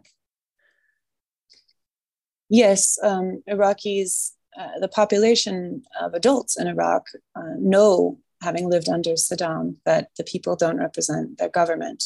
Yes, 2.49 2.97
um, 3.03 3.43
Iraqis, 3.49 4.31
uh, 4.57 4.79
the 4.79 4.87
population 4.87 5.83
of 6.01 6.13
adults 6.13 6.57
in 6.57 6.67
Iraq 6.67 7.03
uh, 7.35 7.55
know 7.59 8.19
having 8.41 8.69
lived 8.69 8.89
under 8.89 9.11
Saddam, 9.11 9.75
that 9.85 10.09
the 10.17 10.23
people 10.23 10.55
don't 10.55 10.77
represent 10.77 11.37
their 11.37 11.49
government. 11.49 12.05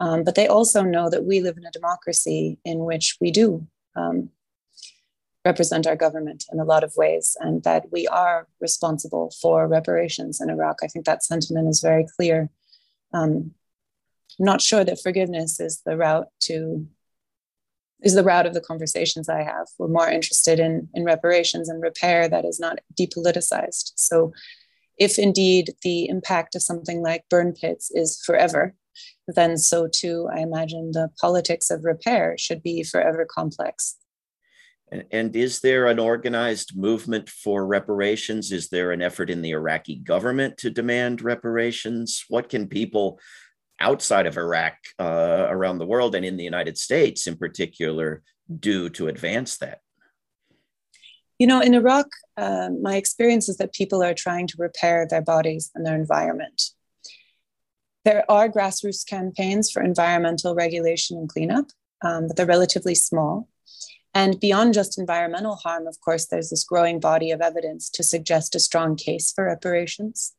Um, 0.00 0.24
but 0.24 0.34
they 0.34 0.48
also 0.48 0.82
know 0.82 1.08
that 1.08 1.24
we 1.24 1.40
live 1.40 1.56
in 1.56 1.66
a 1.66 1.70
democracy 1.70 2.58
in 2.64 2.80
which 2.80 3.16
we 3.20 3.30
do 3.30 3.66
um, 3.96 4.30
represent 5.44 5.86
our 5.86 5.96
government 5.96 6.44
in 6.52 6.58
a 6.58 6.64
lot 6.64 6.84
of 6.84 6.96
ways, 6.96 7.36
and 7.40 7.62
that 7.64 7.86
we 7.92 8.06
are 8.08 8.48
responsible 8.60 9.32
for 9.40 9.68
reparations 9.68 10.40
in 10.40 10.50
Iraq. 10.50 10.78
I 10.82 10.88
think 10.88 11.04
that 11.04 11.22
sentiment 11.22 11.68
is 11.68 11.80
very 11.80 12.06
clear. 12.16 12.50
Um, 13.12 13.52
I'm 14.38 14.46
not 14.46 14.62
sure 14.62 14.84
that 14.84 15.00
forgiveness 15.00 15.60
is 15.60 15.82
the 15.84 15.96
route 15.96 16.28
to 16.40 16.86
is 18.02 18.14
the 18.14 18.24
route 18.24 18.44
of 18.44 18.52
the 18.52 18.60
conversations 18.60 19.30
I 19.30 19.42
have. 19.42 19.66
We're 19.78 19.88
more 19.88 20.08
interested 20.08 20.58
in 20.58 20.88
in 20.94 21.04
reparations 21.04 21.68
and 21.68 21.82
repair 21.82 22.28
that 22.28 22.44
is 22.44 22.58
not 22.58 22.80
depoliticized. 22.98 23.92
So 23.96 24.32
if 24.98 25.18
indeed 25.18 25.74
the 25.82 26.08
impact 26.08 26.54
of 26.54 26.62
something 26.62 27.02
like 27.02 27.24
burn 27.28 27.52
pits 27.52 27.90
is 27.92 28.22
forever, 28.24 28.74
then 29.26 29.56
so 29.56 29.88
too, 29.88 30.28
I 30.32 30.40
imagine 30.40 30.92
the 30.92 31.10
politics 31.20 31.70
of 31.70 31.84
repair 31.84 32.36
should 32.38 32.62
be 32.62 32.82
forever 32.82 33.26
complex. 33.28 33.96
And 35.10 35.34
is 35.34 35.60
there 35.60 35.86
an 35.86 35.98
organized 35.98 36.76
movement 36.76 37.28
for 37.28 37.66
reparations? 37.66 38.52
Is 38.52 38.68
there 38.68 38.92
an 38.92 39.02
effort 39.02 39.30
in 39.30 39.42
the 39.42 39.50
Iraqi 39.50 39.96
government 39.96 40.58
to 40.58 40.70
demand 40.70 41.22
reparations? 41.22 42.24
What 42.28 42.48
can 42.48 42.68
people 42.68 43.18
outside 43.80 44.26
of 44.26 44.36
Iraq, 44.36 44.74
uh, 45.00 45.46
around 45.48 45.78
the 45.78 45.86
world, 45.86 46.14
and 46.14 46.24
in 46.24 46.36
the 46.36 46.44
United 46.44 46.78
States 46.78 47.26
in 47.26 47.36
particular, 47.36 48.22
do 48.60 48.88
to 48.90 49.08
advance 49.08 49.56
that? 49.58 49.80
You 51.44 51.48
know, 51.48 51.60
in 51.60 51.74
Iraq, 51.74 52.06
uh, 52.38 52.70
my 52.80 52.96
experience 52.96 53.50
is 53.50 53.58
that 53.58 53.74
people 53.74 54.02
are 54.02 54.14
trying 54.14 54.46
to 54.46 54.56
repair 54.58 55.06
their 55.06 55.20
bodies 55.20 55.70
and 55.74 55.84
their 55.84 55.94
environment. 55.94 56.70
There 58.06 58.24
are 58.30 58.48
grassroots 58.48 59.06
campaigns 59.06 59.70
for 59.70 59.82
environmental 59.82 60.54
regulation 60.54 61.18
and 61.18 61.28
cleanup, 61.28 61.66
um, 62.02 62.28
but 62.28 62.38
they're 62.38 62.46
relatively 62.46 62.94
small. 62.94 63.46
And 64.14 64.40
beyond 64.40 64.72
just 64.72 64.98
environmental 64.98 65.56
harm, 65.56 65.86
of 65.86 66.00
course, 66.00 66.24
there's 66.24 66.48
this 66.48 66.64
growing 66.64 66.98
body 66.98 67.30
of 67.30 67.42
evidence 67.42 67.90
to 67.90 68.02
suggest 68.02 68.54
a 68.54 68.58
strong 68.58 68.96
case 68.96 69.30
for 69.30 69.44
reparations. 69.44 70.32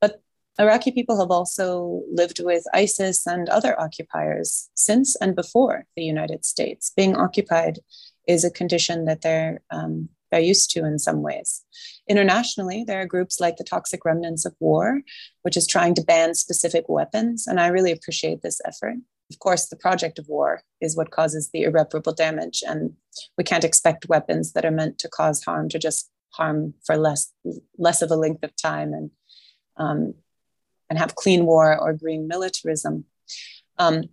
But 0.00 0.20
Iraqi 0.58 0.90
people 0.90 1.20
have 1.20 1.30
also 1.30 2.02
lived 2.10 2.40
with 2.42 2.64
ISIS 2.74 3.24
and 3.24 3.48
other 3.48 3.80
occupiers 3.80 4.68
since 4.74 5.14
and 5.14 5.36
before 5.36 5.86
the 5.94 6.02
United 6.02 6.44
States. 6.44 6.90
Being 6.96 7.14
occupied 7.14 7.78
is 8.26 8.42
a 8.42 8.50
condition 8.50 9.04
that 9.04 9.22
they're 9.22 9.60
um, 9.70 10.08
they're 10.30 10.40
used 10.40 10.70
to 10.72 10.84
in 10.84 10.98
some 10.98 11.22
ways. 11.22 11.64
Internationally, 12.08 12.84
there 12.84 13.00
are 13.00 13.06
groups 13.06 13.40
like 13.40 13.56
the 13.56 13.64
Toxic 13.64 14.04
Remnants 14.04 14.44
of 14.44 14.54
War, 14.60 15.00
which 15.42 15.56
is 15.56 15.66
trying 15.66 15.94
to 15.94 16.02
ban 16.02 16.34
specific 16.34 16.88
weapons, 16.88 17.46
and 17.46 17.60
I 17.60 17.68
really 17.68 17.92
appreciate 17.92 18.42
this 18.42 18.60
effort. 18.64 18.96
Of 19.30 19.38
course, 19.38 19.68
the 19.68 19.76
project 19.76 20.18
of 20.18 20.28
war 20.28 20.62
is 20.80 20.96
what 20.96 21.12
causes 21.12 21.50
the 21.50 21.62
irreparable 21.62 22.12
damage, 22.12 22.62
and 22.66 22.94
we 23.38 23.44
can't 23.44 23.64
expect 23.64 24.08
weapons 24.08 24.52
that 24.52 24.64
are 24.64 24.70
meant 24.72 24.98
to 24.98 25.08
cause 25.08 25.44
harm 25.44 25.68
to 25.68 25.78
just 25.78 26.10
harm 26.30 26.74
for 26.84 26.96
less 26.96 27.32
less 27.78 28.02
of 28.02 28.10
a 28.10 28.16
length 28.16 28.44
of 28.44 28.54
time 28.56 28.92
and 28.92 29.10
um, 29.76 30.14
and 30.88 30.98
have 30.98 31.14
clean 31.14 31.46
war 31.46 31.78
or 31.78 31.92
green 31.92 32.26
militarism. 32.26 33.04
Um, 33.78 34.10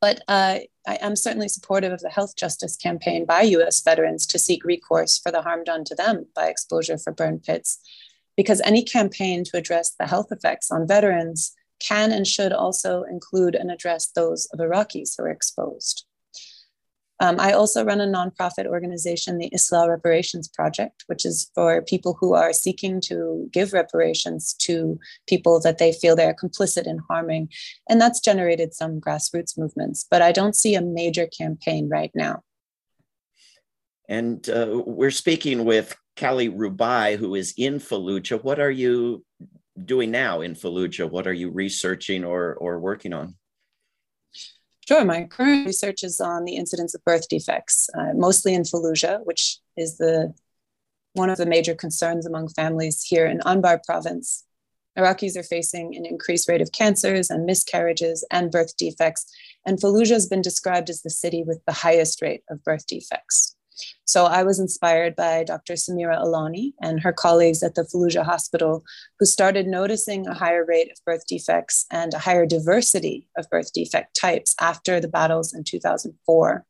but 0.00 0.22
uh, 0.28 0.60
I 0.86 0.98
am 1.00 1.14
certainly 1.14 1.48
supportive 1.48 1.92
of 1.92 2.00
the 2.00 2.08
health 2.10 2.36
justice 2.36 2.76
campaign 2.76 3.26
by 3.26 3.42
US 3.42 3.82
veterans 3.82 4.26
to 4.28 4.38
seek 4.38 4.64
recourse 4.64 5.18
for 5.18 5.30
the 5.30 5.42
harm 5.42 5.64
done 5.64 5.84
to 5.84 5.94
them 5.94 6.26
by 6.34 6.48
exposure 6.48 6.98
for 6.98 7.12
burn 7.12 7.38
pits, 7.38 7.78
because 8.36 8.60
any 8.62 8.82
campaign 8.82 9.44
to 9.44 9.56
address 9.56 9.94
the 9.98 10.06
health 10.06 10.32
effects 10.32 10.70
on 10.70 10.88
veterans 10.88 11.52
can 11.80 12.12
and 12.12 12.26
should 12.26 12.52
also 12.52 13.02
include 13.02 13.54
and 13.54 13.70
address 13.70 14.10
those 14.14 14.46
of 14.52 14.60
Iraqis 14.60 15.16
who 15.16 15.24
are 15.24 15.30
exposed. 15.30 16.04
Um, 17.20 17.38
I 17.38 17.52
also 17.52 17.84
run 17.84 18.00
a 18.00 18.06
nonprofit 18.06 18.66
organization, 18.66 19.36
the 19.36 19.50
Islah 19.50 19.88
Reparations 19.88 20.48
Project, 20.48 21.04
which 21.06 21.26
is 21.26 21.50
for 21.54 21.82
people 21.82 22.16
who 22.18 22.32
are 22.32 22.54
seeking 22.54 23.00
to 23.02 23.48
give 23.52 23.74
reparations 23.74 24.54
to 24.60 24.98
people 25.28 25.60
that 25.60 25.76
they 25.76 25.92
feel 25.92 26.16
they're 26.16 26.34
complicit 26.34 26.86
in 26.86 26.98
harming. 27.08 27.50
And 27.90 28.00
that's 28.00 28.20
generated 28.20 28.74
some 28.74 29.00
grassroots 29.00 29.58
movements, 29.58 30.06
but 30.10 30.22
I 30.22 30.32
don't 30.32 30.56
see 30.56 30.74
a 30.74 30.80
major 30.80 31.26
campaign 31.26 31.90
right 31.90 32.10
now. 32.14 32.42
And 34.08 34.48
uh, 34.48 34.82
we're 34.86 35.10
speaking 35.10 35.64
with 35.64 35.94
Kali 36.16 36.48
Rubaii, 36.48 37.16
who 37.16 37.34
is 37.34 37.54
in 37.56 37.78
Fallujah. 37.78 38.42
What 38.42 38.58
are 38.58 38.70
you 38.70 39.24
doing 39.84 40.10
now 40.10 40.40
in 40.40 40.54
Fallujah? 40.54 41.08
What 41.08 41.26
are 41.26 41.32
you 41.32 41.50
researching 41.50 42.24
or, 42.24 42.54
or 42.54 42.80
working 42.80 43.12
on? 43.12 43.36
Sure. 44.90 45.04
My 45.04 45.22
current 45.22 45.66
research 45.66 46.02
is 46.02 46.20
on 46.20 46.44
the 46.44 46.56
incidence 46.56 46.96
of 46.96 47.04
birth 47.04 47.28
defects, 47.28 47.88
uh, 47.96 48.12
mostly 48.12 48.54
in 48.54 48.64
Fallujah, 48.64 49.24
which 49.24 49.58
is 49.76 49.98
the 49.98 50.34
one 51.12 51.30
of 51.30 51.38
the 51.38 51.46
major 51.46 51.76
concerns 51.76 52.26
among 52.26 52.48
families 52.48 53.04
here 53.04 53.24
in 53.24 53.38
Anbar 53.46 53.78
province. 53.84 54.44
Iraqis 54.98 55.36
are 55.36 55.44
facing 55.44 55.94
an 55.94 56.04
increased 56.04 56.48
rate 56.48 56.60
of 56.60 56.72
cancers 56.72 57.30
and 57.30 57.46
miscarriages 57.46 58.26
and 58.32 58.50
birth 58.50 58.76
defects, 58.76 59.32
and 59.64 59.80
Fallujah 59.80 60.14
has 60.14 60.26
been 60.26 60.42
described 60.42 60.90
as 60.90 61.02
the 61.02 61.10
city 61.10 61.44
with 61.44 61.60
the 61.68 61.72
highest 61.72 62.20
rate 62.20 62.42
of 62.50 62.64
birth 62.64 62.88
defects. 62.88 63.54
So 64.04 64.26
I 64.26 64.42
was 64.42 64.58
inspired 64.58 65.14
by 65.14 65.44
Dr. 65.44 65.74
Samira 65.74 66.20
Alaani 66.20 66.72
and 66.80 67.00
her 67.00 67.12
colleagues 67.12 67.62
at 67.62 67.74
the 67.74 67.82
Fallujah 67.82 68.24
Hospital, 68.24 68.84
who 69.18 69.26
started 69.26 69.66
noticing 69.66 70.26
a 70.26 70.34
higher 70.34 70.64
rate 70.64 70.90
of 70.90 71.04
birth 71.04 71.26
defects 71.28 71.86
and 71.90 72.12
a 72.12 72.18
higher 72.18 72.46
diversity 72.46 73.28
of 73.36 73.48
birth 73.50 73.72
defect 73.72 74.18
types 74.18 74.54
after 74.60 75.00
the 75.00 75.08
battles 75.08 75.54
in 75.54 75.64
2004. 75.64 76.64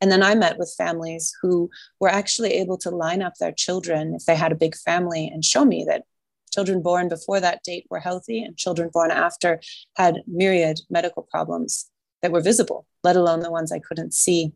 And 0.00 0.12
then 0.12 0.22
I 0.22 0.34
met 0.34 0.58
with 0.58 0.74
families 0.76 1.34
who 1.42 1.70
were 2.00 2.08
actually 2.08 2.52
able 2.54 2.78
to 2.78 2.90
line 2.90 3.22
up 3.22 3.34
their 3.40 3.52
children 3.52 4.14
if 4.14 4.26
they 4.26 4.36
had 4.36 4.52
a 4.52 4.56
big 4.56 4.76
family 4.76 5.26
and 5.26 5.44
show 5.44 5.64
me 5.64 5.84
that 5.88 6.04
children 6.52 6.82
born 6.82 7.08
before 7.08 7.40
that 7.40 7.62
date 7.64 7.86
were 7.90 8.00
healthy 8.00 8.42
and 8.42 8.56
children 8.56 8.90
born 8.92 9.10
after 9.10 9.60
had 9.96 10.22
myriad 10.26 10.80
medical 10.88 11.22
problems 11.22 11.90
that 12.22 12.32
were 12.32 12.40
visible, 12.40 12.86
let 13.04 13.16
alone 13.16 13.40
the 13.40 13.50
ones 13.50 13.72
I 13.72 13.78
couldn't 13.78 14.14
see. 14.14 14.52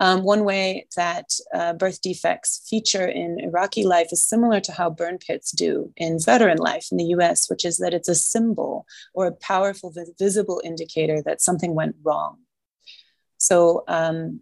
Um, 0.00 0.22
one 0.22 0.44
way 0.44 0.86
that 0.96 1.32
uh, 1.52 1.72
birth 1.72 2.00
defects 2.00 2.64
feature 2.68 3.06
in 3.06 3.40
Iraqi 3.40 3.84
life 3.84 4.08
is 4.12 4.22
similar 4.22 4.60
to 4.60 4.72
how 4.72 4.90
burn 4.90 5.18
pits 5.18 5.50
do 5.50 5.92
in 5.96 6.20
veteran 6.20 6.58
life 6.58 6.88
in 6.92 6.98
the 6.98 7.06
US, 7.16 7.50
which 7.50 7.64
is 7.64 7.78
that 7.78 7.94
it's 7.94 8.08
a 8.08 8.14
symbol 8.14 8.86
or 9.12 9.26
a 9.26 9.32
powerful 9.32 9.92
visible 10.18 10.60
indicator 10.64 11.20
that 11.22 11.42
something 11.42 11.74
went 11.74 11.96
wrong. 12.04 12.38
So, 13.38 13.84
um, 13.88 14.40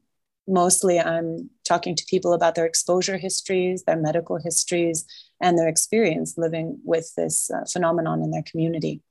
mostly 0.49 1.01
I'm 1.01 1.51
talking 1.65 1.97
to 1.97 2.05
people 2.09 2.33
about 2.33 2.55
their 2.55 2.67
exposure 2.67 3.19
histories, 3.19 3.85
their 3.85 3.97
medical 3.97 4.39
histories, 4.39 5.05
and 5.41 5.59
their 5.59 5.69
experience 5.69 6.37
living 6.37 6.79
with 6.85 7.13
this 7.17 7.51
uh, 7.51 7.65
phenomenon 7.71 8.23
in 8.23 8.31
their 8.31 8.45
community. 8.45 9.03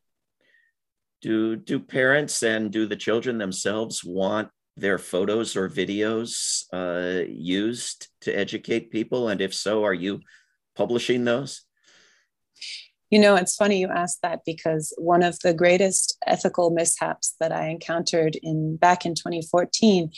Do, 1.21 1.55
do 1.55 1.79
parents 1.79 2.43
and 2.43 2.71
do 2.71 2.85
the 2.85 2.95
children 2.95 3.37
themselves 3.37 4.03
want 4.03 4.49
their 4.77 4.97
photos 4.97 5.55
or 5.55 5.69
videos 5.69 6.63
uh, 6.73 7.25
used 7.27 8.07
to 8.21 8.37
educate 8.37 8.91
people? 8.91 9.29
And 9.29 9.41
if 9.41 9.53
so, 9.53 9.83
are 9.83 9.93
you 9.93 10.21
publishing 10.75 11.25
those? 11.25 11.61
You 13.11 13.19
know, 13.19 13.35
it's 13.35 13.55
funny 13.55 13.79
you 13.79 13.87
asked 13.87 14.21
that 14.23 14.41
because 14.45 14.93
one 14.97 15.23
of 15.23 15.39
the 15.39 15.53
greatest 15.53 16.17
ethical 16.25 16.71
mishaps 16.71 17.35
that 17.39 17.51
I 17.51 17.67
encountered 17.67 18.35
in 18.41 18.77
back 18.77 19.05
in 19.05 19.13
2014 19.13 20.11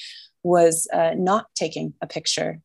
was 0.43 0.87
uh, 0.93 1.13
not 1.15 1.47
taking 1.53 1.93
a 2.01 2.07
picture 2.07 2.61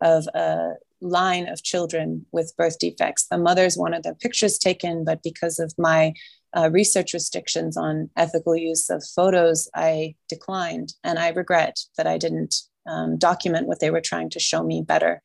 of 0.00 0.26
a 0.28 0.74
line 1.00 1.48
of 1.48 1.62
children 1.62 2.26
with 2.32 2.54
birth 2.56 2.78
defects. 2.78 3.26
The 3.28 3.38
mothers 3.38 3.76
wanted 3.76 4.02
their 4.02 4.14
pictures 4.14 4.58
taken, 4.58 5.04
but 5.04 5.22
because 5.22 5.58
of 5.58 5.74
my 5.78 6.14
uh, 6.56 6.70
research 6.70 7.12
restrictions 7.12 7.76
on 7.76 8.10
ethical 8.16 8.56
use 8.56 8.88
of 8.88 9.04
photos, 9.14 9.68
I 9.74 10.14
declined. 10.28 10.94
And 11.04 11.18
I 11.18 11.28
regret 11.30 11.78
that 11.96 12.06
I 12.06 12.18
didn't 12.18 12.54
um, 12.86 13.18
document 13.18 13.66
what 13.66 13.80
they 13.80 13.90
were 13.90 14.00
trying 14.00 14.30
to 14.30 14.40
show 14.40 14.62
me 14.62 14.82
better. 14.82 15.22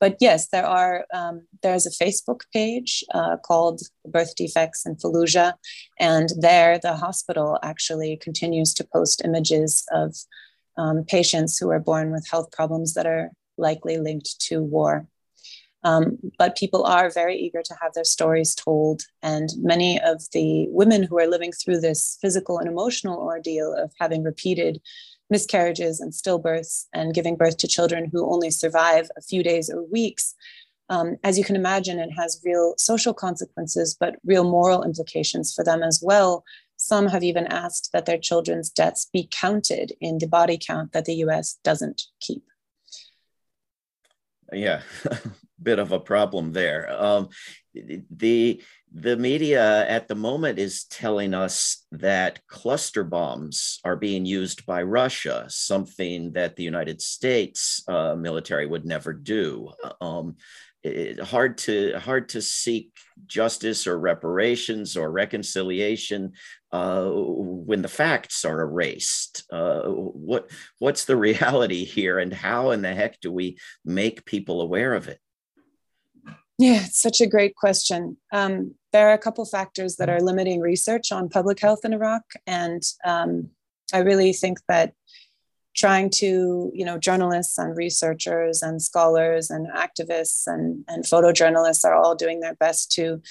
but 0.00 0.16
yes, 0.20 0.48
there 0.48 0.66
are. 0.66 1.06
Um, 1.12 1.46
there's 1.62 1.86
a 1.86 2.04
Facebook 2.04 2.42
page 2.52 3.02
uh, 3.14 3.36
called 3.38 3.80
Birth 4.04 4.34
Defects 4.36 4.86
in 4.86 4.96
Fallujah, 4.96 5.54
and 5.98 6.28
there 6.38 6.78
the 6.78 6.94
hospital 6.94 7.58
actually 7.62 8.16
continues 8.16 8.74
to 8.74 8.86
post 8.92 9.24
images 9.24 9.84
of 9.90 10.14
um, 10.76 11.04
patients 11.04 11.58
who 11.58 11.70
are 11.70 11.80
born 11.80 12.12
with 12.12 12.28
health 12.30 12.50
problems 12.52 12.94
that 12.94 13.06
are 13.06 13.30
likely 13.58 13.98
linked 13.98 14.40
to 14.42 14.62
war. 14.62 15.06
Um, 15.84 16.18
but 16.38 16.56
people 16.56 16.84
are 16.84 17.08
very 17.10 17.36
eager 17.36 17.62
to 17.62 17.74
have 17.80 17.94
their 17.94 18.04
stories 18.04 18.54
told. 18.54 19.02
And 19.22 19.50
many 19.58 20.00
of 20.00 20.22
the 20.32 20.66
women 20.70 21.04
who 21.04 21.18
are 21.18 21.28
living 21.28 21.52
through 21.52 21.80
this 21.80 22.18
physical 22.20 22.58
and 22.58 22.68
emotional 22.68 23.18
ordeal 23.18 23.72
of 23.74 23.92
having 24.00 24.24
repeated 24.24 24.80
miscarriages 25.30 26.00
and 26.00 26.12
stillbirths 26.12 26.86
and 26.92 27.14
giving 27.14 27.36
birth 27.36 27.58
to 27.58 27.68
children 27.68 28.10
who 28.10 28.32
only 28.32 28.50
survive 28.50 29.08
a 29.16 29.22
few 29.22 29.42
days 29.42 29.70
or 29.70 29.84
weeks, 29.84 30.34
um, 30.90 31.16
as 31.22 31.36
you 31.36 31.44
can 31.44 31.56
imagine, 31.56 31.98
it 31.98 32.10
has 32.16 32.40
real 32.44 32.74
social 32.78 33.12
consequences, 33.12 33.96
but 33.98 34.16
real 34.24 34.44
moral 34.44 34.84
implications 34.84 35.52
for 35.52 35.62
them 35.62 35.82
as 35.82 36.00
well. 36.02 36.44
Some 36.76 37.08
have 37.08 37.22
even 37.22 37.46
asked 37.46 37.90
that 37.92 38.06
their 38.06 38.18
children's 38.18 38.70
deaths 38.70 39.08
be 39.12 39.28
counted 39.30 39.92
in 40.00 40.18
the 40.18 40.26
body 40.26 40.58
count 40.58 40.92
that 40.92 41.04
the 41.04 41.16
US 41.16 41.58
doesn't 41.62 42.02
keep. 42.20 42.44
Yeah, 44.52 44.82
bit 45.62 45.78
of 45.78 45.92
a 45.92 46.00
problem 46.00 46.52
there. 46.52 46.90
Um, 46.90 47.28
the 47.74 48.62
the 48.90 49.16
media 49.16 49.86
at 49.86 50.08
the 50.08 50.14
moment 50.14 50.58
is 50.58 50.84
telling 50.84 51.34
us 51.34 51.84
that 51.92 52.40
cluster 52.46 53.04
bombs 53.04 53.78
are 53.84 53.96
being 53.96 54.24
used 54.24 54.64
by 54.64 54.82
Russia, 54.82 55.44
something 55.48 56.32
that 56.32 56.56
the 56.56 56.62
United 56.62 57.02
States 57.02 57.82
uh, 57.88 58.14
military 58.14 58.66
would 58.66 58.86
never 58.86 59.12
do. 59.12 59.70
Um, 60.00 60.36
it, 60.82 61.20
hard 61.20 61.58
to 61.58 61.98
hard 61.98 62.28
to 62.30 62.42
seek 62.42 62.92
justice 63.26 63.86
or 63.86 63.98
reparations 63.98 64.96
or 64.96 65.10
reconciliation 65.10 66.32
uh, 66.72 67.08
when 67.10 67.82
the 67.82 67.88
facts 67.88 68.44
are 68.44 68.60
erased. 68.60 69.44
Uh, 69.52 69.82
what 69.82 70.50
what's 70.78 71.04
the 71.04 71.16
reality 71.28 71.84
here, 71.84 72.18
and 72.18 72.32
how 72.32 72.70
in 72.70 72.82
the 72.82 72.94
heck 72.94 73.20
do 73.20 73.32
we 73.32 73.58
make 73.84 74.24
people 74.24 74.60
aware 74.60 74.94
of 74.94 75.08
it? 75.08 75.18
Yeah, 76.58 76.84
it's 76.84 77.00
such 77.00 77.20
a 77.20 77.26
great 77.26 77.54
question. 77.54 78.16
Um, 78.32 78.74
there 78.92 79.08
are 79.08 79.14
a 79.14 79.18
couple 79.18 79.44
factors 79.44 79.96
that 79.96 80.08
are 80.08 80.20
limiting 80.20 80.60
research 80.60 81.12
on 81.12 81.28
public 81.28 81.60
health 81.60 81.84
in 81.84 81.92
Iraq, 81.92 82.22
and 82.46 82.82
um, 83.04 83.50
I 83.92 83.98
really 83.98 84.32
think 84.32 84.58
that 84.68 84.92
trying 85.78 86.10
to, 86.10 86.72
you 86.74 86.84
know, 86.84 86.98
journalists 86.98 87.56
and 87.56 87.76
researchers 87.76 88.62
and 88.62 88.82
scholars 88.82 89.48
and 89.48 89.68
activists 89.68 90.42
and, 90.46 90.84
and 90.88 91.04
photojournalists 91.04 91.84
are 91.84 91.94
all 91.94 92.16
doing 92.16 92.40
their 92.40 92.54
best 92.56 92.90
to 92.92 93.22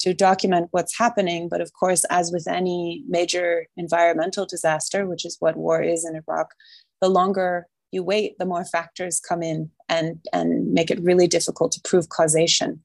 to 0.00 0.14
document 0.14 0.68
what's 0.70 0.96
happening. 0.96 1.48
But 1.48 1.60
of 1.60 1.72
course, 1.72 2.04
as 2.08 2.30
with 2.30 2.46
any 2.46 3.02
major 3.08 3.66
environmental 3.76 4.46
disaster, 4.46 5.06
which 5.06 5.24
is 5.24 5.36
what 5.40 5.56
war 5.56 5.82
is 5.82 6.04
in 6.04 6.14
Iraq, 6.14 6.54
the 7.00 7.08
longer 7.08 7.66
you 7.90 8.04
wait, 8.04 8.38
the 8.38 8.46
more 8.46 8.64
factors 8.64 9.20
come 9.20 9.42
in 9.42 9.70
and, 9.88 10.20
and 10.32 10.72
make 10.72 10.90
it 10.90 11.02
really 11.02 11.26
difficult 11.26 11.72
to 11.72 11.80
prove 11.82 12.08
causation. 12.10 12.82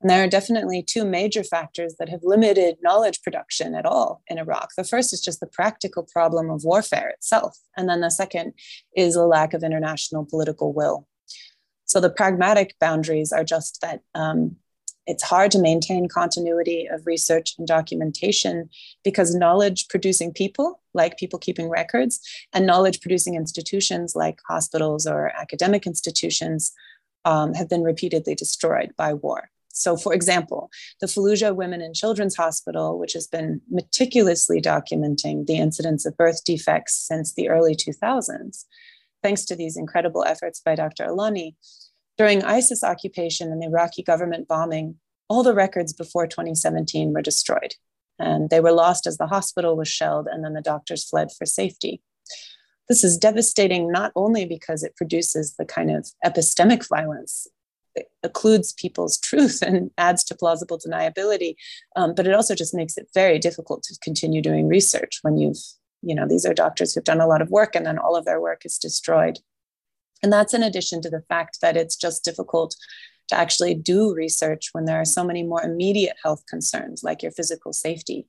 And 0.00 0.08
there 0.08 0.24
are 0.24 0.28
definitely 0.28 0.82
two 0.82 1.04
major 1.04 1.44
factors 1.44 1.96
that 1.98 2.08
have 2.08 2.20
limited 2.22 2.78
knowledge 2.82 3.22
production 3.22 3.74
at 3.74 3.84
all 3.84 4.22
in 4.28 4.38
Iraq. 4.38 4.70
The 4.76 4.84
first 4.84 5.12
is 5.12 5.20
just 5.20 5.40
the 5.40 5.46
practical 5.46 6.06
problem 6.10 6.50
of 6.50 6.64
warfare 6.64 7.10
itself. 7.10 7.58
And 7.76 7.88
then 7.88 8.00
the 8.00 8.10
second 8.10 8.54
is 8.96 9.14
a 9.14 9.26
lack 9.26 9.52
of 9.52 9.62
international 9.62 10.24
political 10.24 10.72
will. 10.72 11.06
So 11.84 12.00
the 12.00 12.08
pragmatic 12.08 12.76
boundaries 12.78 13.32
are 13.32 13.44
just 13.44 13.80
that 13.82 14.00
um, 14.14 14.56
it's 15.06 15.24
hard 15.24 15.50
to 15.50 15.58
maintain 15.58 16.08
continuity 16.08 16.86
of 16.86 17.06
research 17.06 17.54
and 17.58 17.66
documentation 17.66 18.70
because 19.02 19.34
knowledge 19.34 19.88
producing 19.88 20.32
people, 20.32 20.80
like 20.94 21.18
people 21.18 21.38
keeping 21.38 21.68
records, 21.68 22.20
and 22.52 22.66
knowledge 22.66 23.00
producing 23.00 23.34
institutions 23.34 24.14
like 24.14 24.38
hospitals 24.48 25.06
or 25.06 25.32
academic 25.36 25.86
institutions, 25.86 26.72
um, 27.24 27.54
have 27.54 27.68
been 27.68 27.82
repeatedly 27.82 28.34
destroyed 28.34 28.94
by 28.96 29.12
war. 29.12 29.50
So, 29.72 29.96
for 29.96 30.12
example, 30.12 30.68
the 31.00 31.06
Fallujah 31.06 31.54
Women 31.54 31.80
and 31.80 31.94
Children's 31.94 32.36
Hospital, 32.36 32.98
which 32.98 33.12
has 33.12 33.26
been 33.26 33.60
meticulously 33.70 34.60
documenting 34.60 35.46
the 35.46 35.58
incidence 35.58 36.04
of 36.04 36.16
birth 36.16 36.44
defects 36.44 36.94
since 36.94 37.34
the 37.34 37.48
early 37.48 37.74
2000s, 37.74 38.64
thanks 39.22 39.44
to 39.44 39.56
these 39.56 39.76
incredible 39.76 40.24
efforts 40.24 40.60
by 40.60 40.74
Dr. 40.74 41.06
Alaani, 41.06 41.54
during 42.18 42.44
ISIS 42.44 42.84
occupation 42.84 43.50
and 43.50 43.62
the 43.62 43.66
Iraqi 43.66 44.02
government 44.02 44.48
bombing, 44.48 44.96
all 45.28 45.42
the 45.42 45.54
records 45.54 45.92
before 45.92 46.26
2017 46.26 47.12
were 47.12 47.22
destroyed. 47.22 47.74
And 48.18 48.50
they 48.50 48.60
were 48.60 48.72
lost 48.72 49.06
as 49.06 49.16
the 49.16 49.26
hospital 49.26 49.76
was 49.76 49.88
shelled 49.88 50.26
and 50.30 50.44
then 50.44 50.52
the 50.52 50.60
doctors 50.60 51.04
fled 51.04 51.28
for 51.32 51.46
safety. 51.46 52.02
This 52.88 53.04
is 53.04 53.16
devastating 53.16 53.90
not 53.90 54.12
only 54.16 54.44
because 54.44 54.82
it 54.82 54.96
produces 54.96 55.54
the 55.54 55.64
kind 55.64 55.90
of 55.90 56.08
epistemic 56.24 56.86
violence 56.88 57.46
occludes 58.24 58.76
people's 58.76 59.18
truth 59.22 59.62
and 59.62 59.90
adds 59.98 60.24
to 60.24 60.34
plausible 60.34 60.78
deniability. 60.78 61.54
Um, 61.96 62.14
but 62.14 62.26
it 62.26 62.34
also 62.34 62.54
just 62.54 62.74
makes 62.74 62.96
it 62.96 63.08
very 63.14 63.38
difficult 63.38 63.82
to 63.84 63.98
continue 64.02 64.42
doing 64.42 64.68
research 64.68 65.18
when 65.22 65.36
you've, 65.38 65.58
you 66.02 66.14
know, 66.14 66.26
these 66.26 66.46
are 66.46 66.54
doctors 66.54 66.94
who've 66.94 67.04
done 67.04 67.20
a 67.20 67.26
lot 67.26 67.42
of 67.42 67.50
work 67.50 67.74
and 67.74 67.86
then 67.86 67.98
all 67.98 68.16
of 68.16 68.24
their 68.24 68.40
work 68.40 68.62
is 68.64 68.78
destroyed. 68.78 69.38
And 70.22 70.32
that's 70.32 70.54
in 70.54 70.62
addition 70.62 71.00
to 71.02 71.10
the 71.10 71.22
fact 71.28 71.58
that 71.62 71.76
it's 71.76 71.96
just 71.96 72.24
difficult 72.24 72.76
to 73.28 73.36
actually 73.36 73.74
do 73.74 74.14
research 74.14 74.70
when 74.72 74.84
there 74.84 75.00
are 75.00 75.04
so 75.04 75.24
many 75.24 75.42
more 75.42 75.62
immediate 75.62 76.16
health 76.22 76.44
concerns 76.46 77.02
like 77.02 77.22
your 77.22 77.32
physical 77.32 77.72
safety. 77.72 78.26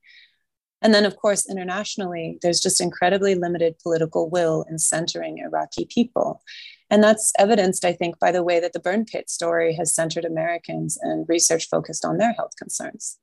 And 0.82 0.94
then, 0.94 1.06
of 1.06 1.18
course, 1.18 1.50
internationally, 1.50 2.40
there's 2.42 2.60
just 2.60 2.82
incredibly 2.82 3.36
limited 3.36 3.76
political 3.84 4.30
will 4.30 4.66
in 4.70 4.80
centering 4.80 5.38
Iraqi 5.38 5.86
people. 5.86 6.42
And 6.92 7.02
that's 7.02 7.32
evidenced, 7.40 7.86
I 7.86 7.94
think, 7.94 8.20
by 8.20 8.32
the 8.32 8.44
way 8.44 8.60
that 8.60 8.74
the 8.74 8.80
burn 8.80 9.06
pit 9.06 9.30
story 9.30 9.74
has 9.76 9.96
centered 9.96 10.26
Americans 10.26 11.00
and 11.02 11.26
research 11.28 11.70
focused 11.70 12.04
on 12.04 12.18
their 12.18 12.34
health 12.34 12.52
concerns. 12.58 13.18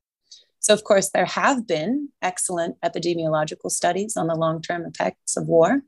So, 0.60 0.72
of 0.74 0.84
course, 0.84 1.10
there 1.10 1.26
have 1.26 1.66
been 1.66 2.08
excellent 2.22 2.76
epidemiological 2.84 3.70
studies 3.70 4.16
on 4.16 4.26
the 4.26 4.34
long 4.34 4.62
term 4.62 4.84
effects 4.86 5.36
of 5.36 5.46
war. 5.46 5.82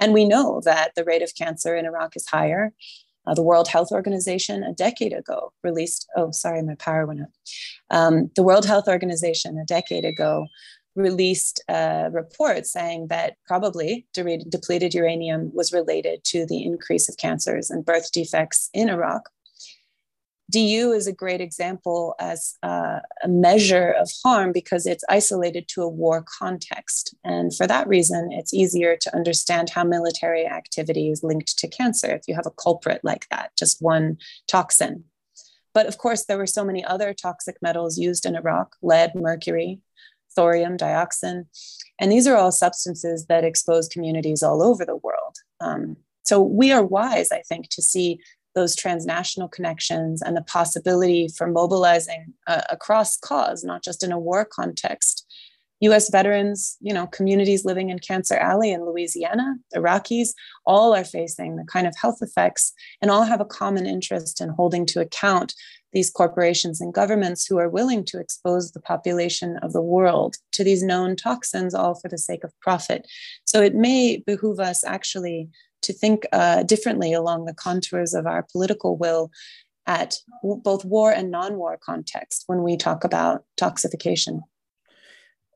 And 0.00 0.14
we 0.14 0.24
know 0.24 0.62
that 0.64 0.92
the 0.94 1.04
rate 1.04 1.22
of 1.22 1.34
cancer 1.34 1.76
in 1.76 1.84
Iraq 1.84 2.16
is 2.16 2.26
higher. 2.26 2.72
Uh, 3.26 3.34
the 3.34 3.42
World 3.42 3.68
Health 3.68 3.90
Organization 3.90 4.62
a 4.62 4.72
decade 4.72 5.12
ago 5.12 5.52
released, 5.64 6.06
oh, 6.16 6.30
sorry, 6.30 6.62
my 6.62 6.76
power 6.76 7.06
went 7.06 7.22
up. 7.22 7.28
Um, 7.90 8.30
the 8.36 8.42
World 8.44 8.66
Health 8.66 8.86
Organization 8.86 9.58
a 9.58 9.64
decade 9.64 10.04
ago 10.04 10.46
released 10.96 11.62
a 11.68 12.08
report 12.10 12.66
saying 12.66 13.08
that 13.08 13.36
probably 13.46 14.06
de- 14.12 14.44
depleted 14.48 14.94
uranium 14.94 15.50
was 15.54 15.72
related 15.72 16.24
to 16.24 16.46
the 16.46 16.62
increase 16.62 17.08
of 17.08 17.16
cancers 17.16 17.70
and 17.70 17.84
birth 17.84 18.10
defects 18.12 18.70
in 18.72 18.88
Iraq. 18.88 19.30
DU 20.50 20.92
is 20.92 21.08
a 21.08 21.12
great 21.12 21.40
example 21.40 22.14
as 22.20 22.56
uh, 22.62 23.00
a 23.22 23.28
measure 23.28 23.90
of 23.90 24.08
harm 24.24 24.52
because 24.52 24.86
it's 24.86 25.04
isolated 25.08 25.66
to 25.66 25.82
a 25.82 25.88
war 25.88 26.24
context. 26.38 27.14
And 27.24 27.54
for 27.54 27.66
that 27.66 27.88
reason, 27.88 28.30
it's 28.32 28.54
easier 28.54 28.96
to 28.96 29.14
understand 29.14 29.70
how 29.70 29.82
military 29.82 30.46
activity 30.46 31.10
is 31.10 31.24
linked 31.24 31.58
to 31.58 31.68
cancer 31.68 32.14
if 32.14 32.22
you 32.28 32.34
have 32.36 32.46
a 32.46 32.52
culprit 32.62 33.00
like 33.02 33.28
that, 33.30 33.56
just 33.58 33.82
one 33.82 34.18
toxin. 34.46 35.04
But 35.74 35.86
of 35.86 35.98
course, 35.98 36.24
there 36.24 36.38
were 36.38 36.46
so 36.46 36.64
many 36.64 36.84
other 36.84 37.12
toxic 37.12 37.56
metals 37.60 37.98
used 37.98 38.24
in 38.24 38.36
Iraq 38.36 38.76
lead, 38.82 39.14
mercury, 39.14 39.80
thorium, 40.36 40.76
dioxin. 40.76 41.46
And 42.00 42.12
these 42.12 42.26
are 42.26 42.36
all 42.36 42.52
substances 42.52 43.26
that 43.26 43.44
expose 43.44 43.88
communities 43.88 44.42
all 44.42 44.62
over 44.62 44.84
the 44.84 44.96
world. 44.96 45.36
Um, 45.60 45.96
so 46.24 46.40
we 46.40 46.70
are 46.72 46.84
wise, 46.84 47.32
I 47.32 47.42
think, 47.48 47.68
to 47.70 47.82
see 47.82 48.20
those 48.54 48.74
transnational 48.74 49.48
connections 49.48 50.22
and 50.22 50.36
the 50.36 50.42
possibility 50.42 51.28
for 51.28 51.46
mobilizing 51.46 52.32
uh, 52.46 52.62
across 52.70 53.16
cause, 53.18 53.62
not 53.62 53.84
just 53.84 54.02
in 54.02 54.12
a 54.12 54.18
war 54.18 54.44
context. 54.44 55.26
US 55.80 56.08
veterans, 56.10 56.78
you 56.80 56.94
know, 56.94 57.06
communities 57.06 57.66
living 57.66 57.90
in 57.90 57.98
Cancer 57.98 58.34
Alley 58.34 58.72
in 58.72 58.84
Louisiana, 58.84 59.56
Iraqis, 59.74 60.30
all 60.64 60.94
are 60.94 61.04
facing 61.04 61.56
the 61.56 61.64
kind 61.64 61.86
of 61.86 61.94
health 62.00 62.18
effects 62.22 62.72
and 63.02 63.10
all 63.10 63.24
have 63.24 63.42
a 63.42 63.44
common 63.44 63.86
interest 63.86 64.40
in 64.40 64.48
holding 64.48 64.86
to 64.86 65.00
account 65.00 65.54
these 65.92 66.10
corporations 66.10 66.80
and 66.80 66.92
governments 66.92 67.46
who 67.46 67.58
are 67.58 67.68
willing 67.68 68.04
to 68.04 68.20
expose 68.20 68.72
the 68.72 68.80
population 68.80 69.58
of 69.62 69.72
the 69.72 69.82
world 69.82 70.36
to 70.52 70.64
these 70.64 70.82
known 70.82 71.16
toxins, 71.16 71.74
all 71.74 71.94
for 71.94 72.08
the 72.08 72.18
sake 72.18 72.44
of 72.44 72.52
profit. 72.60 73.06
So 73.44 73.62
it 73.62 73.74
may 73.74 74.18
behoove 74.26 74.60
us 74.60 74.84
actually 74.84 75.48
to 75.82 75.92
think 75.92 76.26
uh, 76.32 76.64
differently 76.64 77.12
along 77.12 77.44
the 77.44 77.54
contours 77.54 78.14
of 78.14 78.26
our 78.26 78.46
political 78.50 78.96
will 78.96 79.30
at 79.86 80.16
both 80.42 80.84
war 80.84 81.12
and 81.12 81.30
non 81.30 81.56
war 81.56 81.78
context 81.80 82.44
when 82.46 82.62
we 82.62 82.76
talk 82.76 83.04
about 83.04 83.44
toxification. 83.58 84.40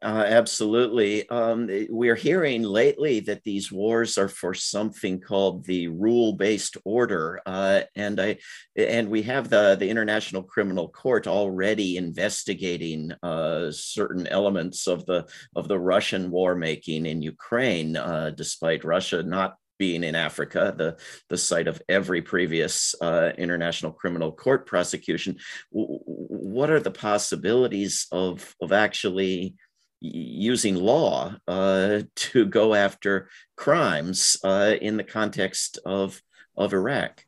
Uh, 0.03 0.25
absolutely. 0.27 1.29
Um, 1.29 1.69
we're 1.91 2.15
hearing 2.15 2.63
lately 2.63 3.21
that 3.21 3.45
these 3.45 3.71
wars 3.71 4.17
are 4.17 4.29
for 4.29 4.55
something 4.55 5.21
called 5.21 5.67
the 5.67 5.89
rule-based 5.89 6.79
order, 6.87 7.39
uh, 7.45 7.83
and 7.95 8.19
I 8.19 8.39
and 8.77 9.11
we 9.11 9.21
have 9.23 9.51
the 9.51 9.77
the 9.79 9.91
International 9.91 10.43
Criminal 10.43 10.89
Court 10.89 11.27
already 11.27 11.99
investigating 11.99 13.13
uh, 13.23 13.71
certain 13.73 14.27
elements 14.29 14.87
of 14.87 15.05
the 15.05 15.27
of 15.55 15.69
the 15.69 15.79
Russian 15.79 16.31
war 16.31 16.55
making 16.55 17.05
in 17.05 17.21
Ukraine, 17.21 17.95
uh, 17.99 18.31
despite 18.35 18.85
Russia 18.85 19.23
not 19.23 19.57
being 19.79 20.05
in 20.05 20.15
Africa, 20.15 20.75
the, 20.77 20.97
the 21.31 21.39
site 21.39 21.67
of 21.67 21.81
every 21.89 22.21
previous 22.21 22.95
uh, 23.01 23.33
International 23.39 23.91
Criminal 23.91 24.31
Court 24.31 24.67
prosecution. 24.67 25.39
W- 25.73 25.99
what 26.05 26.69
are 26.71 26.81
the 26.81 26.91
possibilities 26.91 28.07
of, 28.13 28.55
of 28.61 28.73
actually 28.73 29.55
using 30.01 30.77
law 30.77 31.35
uh, 31.47 32.01
to 32.17 32.47
go 32.47 32.75
after 32.75 33.29
crimes 33.57 34.37
uh, 34.45 34.75
in 34.81 34.97
the 34.97 35.05
context 35.05 35.79
of, 35.85 36.23
of 36.57 36.73
Iraq? 36.73 37.25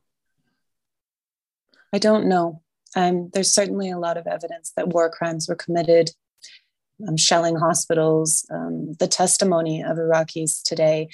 I 1.92 1.98
don't 1.98 2.26
know. 2.26 2.62
Um, 2.96 3.30
there's 3.32 3.52
certainly 3.52 3.90
a 3.90 3.98
lot 3.98 4.16
of 4.16 4.26
evidence 4.26 4.72
that 4.76 4.88
war 4.88 5.10
crimes 5.10 5.48
were 5.48 5.54
committed, 5.54 6.10
um, 7.06 7.16
shelling 7.16 7.56
hospitals. 7.56 8.46
Um, 8.50 8.94
the 8.98 9.08
testimony 9.08 9.82
of 9.82 9.96
Iraqis 9.96 10.62
today 10.62 11.08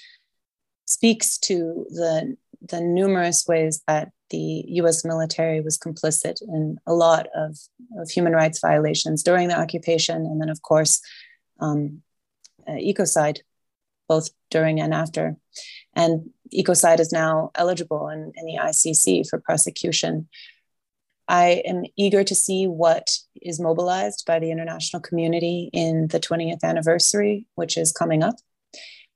speaks 0.87 1.39
to 1.39 1.87
the, 1.91 2.37
the 2.67 2.81
numerous 2.81 3.47
ways 3.47 3.83
that 3.87 4.11
the 4.31 4.65
US 4.69 5.05
military 5.05 5.61
was 5.61 5.79
complicit 5.79 6.41
in 6.43 6.79
a 6.87 6.95
lot 6.95 7.29
of, 7.35 7.57
of 7.99 8.11
human 8.11 8.33
rights 8.33 8.61
violations 8.61 9.23
during 9.23 9.49
the 9.49 9.59
occupation, 9.59 10.17
and 10.17 10.41
then, 10.41 10.49
of 10.49 10.63
course, 10.63 11.01
um, 11.59 12.03
uh, 12.67 12.73
ecocide, 12.73 13.39
both 14.09 14.31
during 14.51 14.81
and 14.81 14.95
after. 14.95 15.37
And 15.95 16.31
ecocide 16.55 17.01
is 17.01 17.13
now 17.13 17.51
eligible 17.55 18.09
in, 18.09 18.33
in 18.35 18.47
the 18.47 18.59
ICC 18.61 19.29
for 19.29 19.41
prosecution. 19.41 20.29
I 21.29 21.63
am 21.67 21.85
eager 21.97 22.25
to 22.25 22.35
see 22.35 22.67
what 22.67 23.11
is 23.43 23.61
mobilized 23.61 24.25
by 24.27 24.39
the 24.39 24.51
international 24.51 25.03
community 25.03 25.69
in 25.73 26.09
the 26.09 26.21
20th 26.21 26.63
anniversary, 26.63 27.47
which 27.55 27.77
is 27.77 27.93
coming 27.93 28.23
up, 28.23 28.37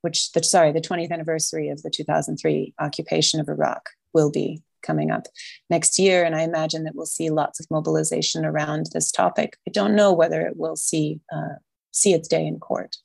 which, 0.01 0.31
the, 0.33 0.43
sorry, 0.43 0.71
the 0.71 0.81
20th 0.81 1.11
anniversary 1.11 1.69
of 1.69 1.81
the 1.81 1.89
2003 1.89 2.75
occupation 2.79 3.39
of 3.39 3.49
Iraq 3.49 3.89
will 4.13 4.29
be 4.29 4.61
coming 4.83 5.09
up 5.09 5.25
next 5.71 5.97
year. 5.97 6.23
And 6.23 6.35
I 6.35 6.41
imagine 6.41 6.83
that 6.83 6.93
we'll 6.93 7.05
see 7.07 7.31
lots 7.31 7.59
of 7.59 7.71
mobilization 7.71 8.45
around 8.45 8.89
this 8.93 9.11
topic. 9.11 9.57
I 9.67 9.71
don't 9.71 9.95
know 9.95 10.13
whether 10.13 10.41
it 10.41 10.57
will 10.57 10.75
see 10.75 11.19
uh, 11.31 11.55
see 11.93 12.13
its 12.13 12.27
day 12.27 12.45
in 12.45 12.59
court. 12.59 12.97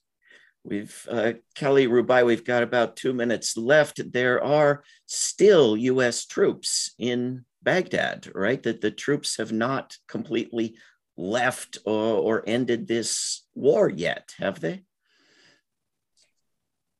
We've, 0.64 1.06
uh, 1.08 1.34
Kelly 1.54 1.86
Rubaii, 1.86 2.26
we've 2.26 2.44
got 2.44 2.62
about 2.62 2.96
two 2.96 3.12
minutes 3.12 3.56
left. 3.56 4.12
There 4.12 4.42
are 4.42 4.82
still 5.06 5.76
US 5.76 6.26
troops 6.26 6.94
in 6.98 7.44
Baghdad, 7.62 8.30
right? 8.34 8.62
That 8.62 8.80
the 8.80 8.90
troops 8.90 9.36
have 9.36 9.52
not 9.52 9.96
completely 10.08 10.76
left 11.16 11.78
or, 11.84 12.16
or 12.16 12.44
ended 12.46 12.86
this 12.86 13.44
war 13.54 13.88
yet, 13.88 14.34
have 14.38 14.60
they? 14.60 14.84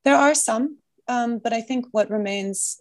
There 0.05 0.16
are 0.16 0.35
some, 0.35 0.79
um, 1.07 1.38
but 1.38 1.53
I 1.53 1.61
think 1.61 1.87
what 1.92 2.11
remains 2.11 2.79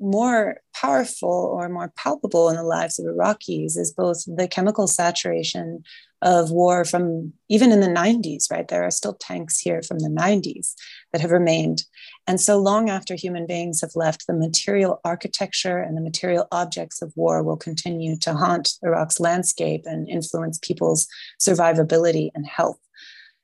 more 0.00 0.60
powerful 0.74 1.30
or 1.30 1.68
more 1.68 1.92
palpable 1.96 2.48
in 2.50 2.56
the 2.56 2.62
lives 2.62 2.98
of 2.98 3.06
Iraqis 3.06 3.76
is 3.78 3.92
both 3.96 4.24
the 4.26 4.48
chemical 4.48 4.86
saturation 4.86 5.84
of 6.24 6.50
war 6.50 6.86
from 6.86 7.34
even 7.50 7.70
in 7.70 7.80
the 7.80 7.86
90s, 7.86 8.50
right? 8.50 8.66
There 8.66 8.82
are 8.82 8.90
still 8.90 9.12
tanks 9.12 9.60
here 9.60 9.82
from 9.82 9.98
the 9.98 10.08
90s 10.08 10.72
that 11.12 11.20
have 11.20 11.30
remained. 11.30 11.84
And 12.26 12.40
so 12.40 12.58
long 12.58 12.88
after 12.88 13.14
human 13.14 13.46
beings 13.46 13.82
have 13.82 13.94
left, 13.94 14.26
the 14.26 14.32
material 14.32 15.00
architecture 15.04 15.78
and 15.78 15.96
the 15.96 16.00
material 16.00 16.48
objects 16.50 17.02
of 17.02 17.12
war 17.14 17.42
will 17.42 17.58
continue 17.58 18.16
to 18.20 18.32
haunt 18.32 18.72
Iraq's 18.82 19.20
landscape 19.20 19.82
and 19.84 20.08
influence 20.08 20.58
people's 20.58 21.06
survivability 21.38 22.30
and 22.34 22.46
health. 22.46 22.78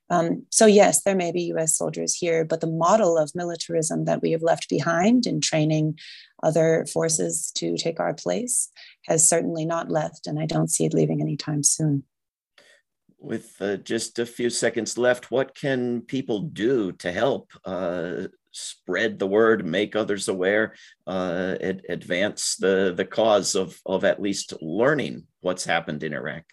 Um, 0.09 0.47
so, 0.51 0.64
yes, 0.66 1.03
there 1.03 1.14
may 1.14 1.33
be 1.33 1.53
US 1.55 1.77
soldiers 1.77 2.14
here, 2.14 2.45
but 2.47 2.62
the 2.62 2.66
model 2.66 3.19
of 3.19 3.31
militarism 3.35 4.07
that 4.07 4.23
we 4.23 4.33
have 4.33 4.43
left 4.43 4.71
behind 4.71 5.27
in 5.27 5.40
training 5.40 5.99
other 6.43 6.87
forces 6.93 7.53
to 7.57 7.77
take 7.77 8.01
our 8.01 8.14
place 8.14 8.71
has 9.07 9.29
certainly 9.29 9.66
not 9.66 9.90
left, 9.90 10.27
and 10.27 10.40
I 10.40 10.47
don't 10.47 10.71
see 10.71 10.87
it 10.87 10.95
leaving 10.95 11.21
anytime 11.21 11.62
soon 11.62 12.05
with 13.20 13.54
uh, 13.61 13.76
just 13.76 14.18
a 14.18 14.26
few 14.26 14.50
seconds 14.50 14.96
left, 14.96 15.30
what 15.30 15.54
can 15.54 16.00
people 16.02 16.40
do 16.40 16.92
to 16.92 17.12
help 17.12 17.52
uh, 17.64 18.28
spread 18.50 19.18
the 19.18 19.26
word, 19.26 19.64
make 19.64 19.94
others 19.94 20.28
aware, 20.28 20.74
uh, 21.06 21.56
ad- 21.61 21.83
advance 21.88 22.56
the, 22.56 22.92
the 22.96 23.04
cause 23.04 23.54
of, 23.54 23.78
of 23.87 24.04
at 24.04 24.22
least 24.22 24.54
learning 24.61 25.24
what's 25.40 25.64
happened 25.64 26.02
in 26.02 26.14
Iraq? 26.14 26.44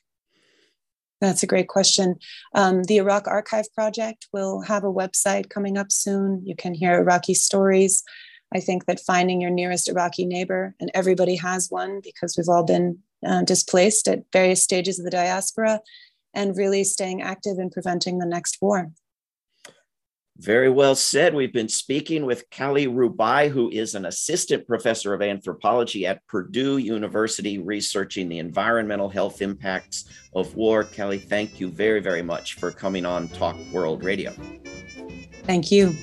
That's 1.19 1.41
a 1.41 1.47
great 1.47 1.67
question. 1.67 2.15
Um, 2.53 2.83
the 2.83 2.97
Iraq 2.97 3.27
Archive 3.27 3.73
Project 3.73 4.27
will 4.31 4.61
have 4.61 4.83
a 4.83 4.93
website 4.93 5.49
coming 5.49 5.77
up 5.77 5.91
soon. 5.91 6.43
You 6.45 6.55
can 6.55 6.75
hear 6.75 6.99
Iraqi 6.99 7.33
stories. 7.33 8.03
I 8.53 8.59
think 8.59 8.85
that 8.85 8.99
finding 8.99 9.41
your 9.41 9.49
nearest 9.49 9.89
Iraqi 9.89 10.25
neighbor, 10.25 10.75
and 10.79 10.91
everybody 10.93 11.35
has 11.37 11.69
one 11.69 12.01
because 12.03 12.37
we've 12.37 12.47
all 12.47 12.63
been 12.63 12.99
uh, 13.25 13.41
displaced 13.43 14.07
at 14.07 14.23
various 14.31 14.63
stages 14.63 14.99
of 14.99 15.05
the 15.05 15.11
diaspora, 15.11 15.81
and 16.37 16.55
really 16.55 16.83
staying 16.83 17.21
active 17.23 17.57
in 17.57 17.69
preventing 17.71 18.19
the 18.19 18.25
next 18.25 18.59
war. 18.61 18.91
Very 20.37 20.69
well 20.69 20.93
said. 20.93 21.33
We've 21.33 21.51
been 21.51 21.67
speaking 21.67 22.23
with 22.23 22.47
Kelly 22.51 22.85
Rubaii, 22.85 23.49
who 23.49 23.71
is 23.71 23.95
an 23.95 24.05
assistant 24.05 24.67
professor 24.67 25.15
of 25.15 25.23
anthropology 25.23 26.05
at 26.05 26.25
Purdue 26.27 26.77
University, 26.77 27.57
researching 27.57 28.29
the 28.29 28.37
environmental 28.37 29.09
health 29.09 29.41
impacts 29.41 30.05
of 30.35 30.55
war. 30.55 30.83
Kelly, 30.83 31.17
thank 31.17 31.59
you 31.59 31.71
very, 31.71 32.01
very 32.01 32.21
much 32.21 32.53
for 32.53 32.71
coming 32.71 33.03
on 33.03 33.29
Talk 33.29 33.57
World 33.73 34.03
Radio. 34.03 34.31
Thank 35.45 35.71
you. 35.71 35.95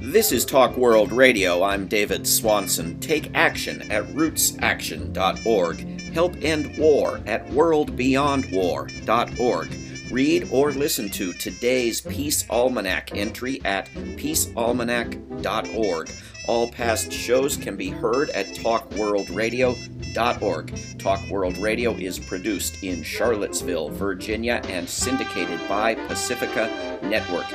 This 0.00 0.32
is 0.32 0.44
Talk 0.44 0.76
World 0.76 1.12
Radio. 1.12 1.62
I'm 1.62 1.86
David 1.86 2.26
Swanson. 2.26 2.98
Take 2.98 3.30
action 3.32 3.88
at 3.92 4.02
rootsaction.org. 4.08 5.99
Help 6.12 6.36
end 6.42 6.76
war 6.78 7.20
at 7.26 7.46
worldbeyondwar.org. 7.48 9.68
Read 10.10 10.48
or 10.50 10.72
listen 10.72 11.08
to 11.10 11.32
today's 11.34 12.00
Peace 12.00 12.44
Almanac 12.50 13.16
entry 13.16 13.60
at 13.64 13.86
peacealmanac.org. 13.94 16.10
All 16.48 16.68
past 16.68 17.12
shows 17.12 17.56
can 17.56 17.76
be 17.76 17.90
heard 17.90 18.30
at 18.30 18.46
talkworldradio.org. 18.46 20.98
Talk 20.98 21.20
World 21.30 21.56
Radio 21.58 21.92
is 21.92 22.18
produced 22.18 22.82
in 22.82 23.04
Charlottesville, 23.04 23.90
Virginia, 23.90 24.60
and 24.64 24.88
syndicated 24.88 25.60
by 25.68 25.94
Pacifica 25.94 26.98
Network. 27.02 27.46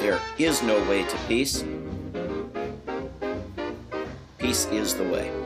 There 0.00 0.20
is 0.36 0.62
no 0.62 0.78
way 0.90 1.04
to 1.04 1.16
peace. 1.28 1.64
Peace 4.36 4.66
is 4.66 4.94
the 4.94 5.04
way. 5.04 5.41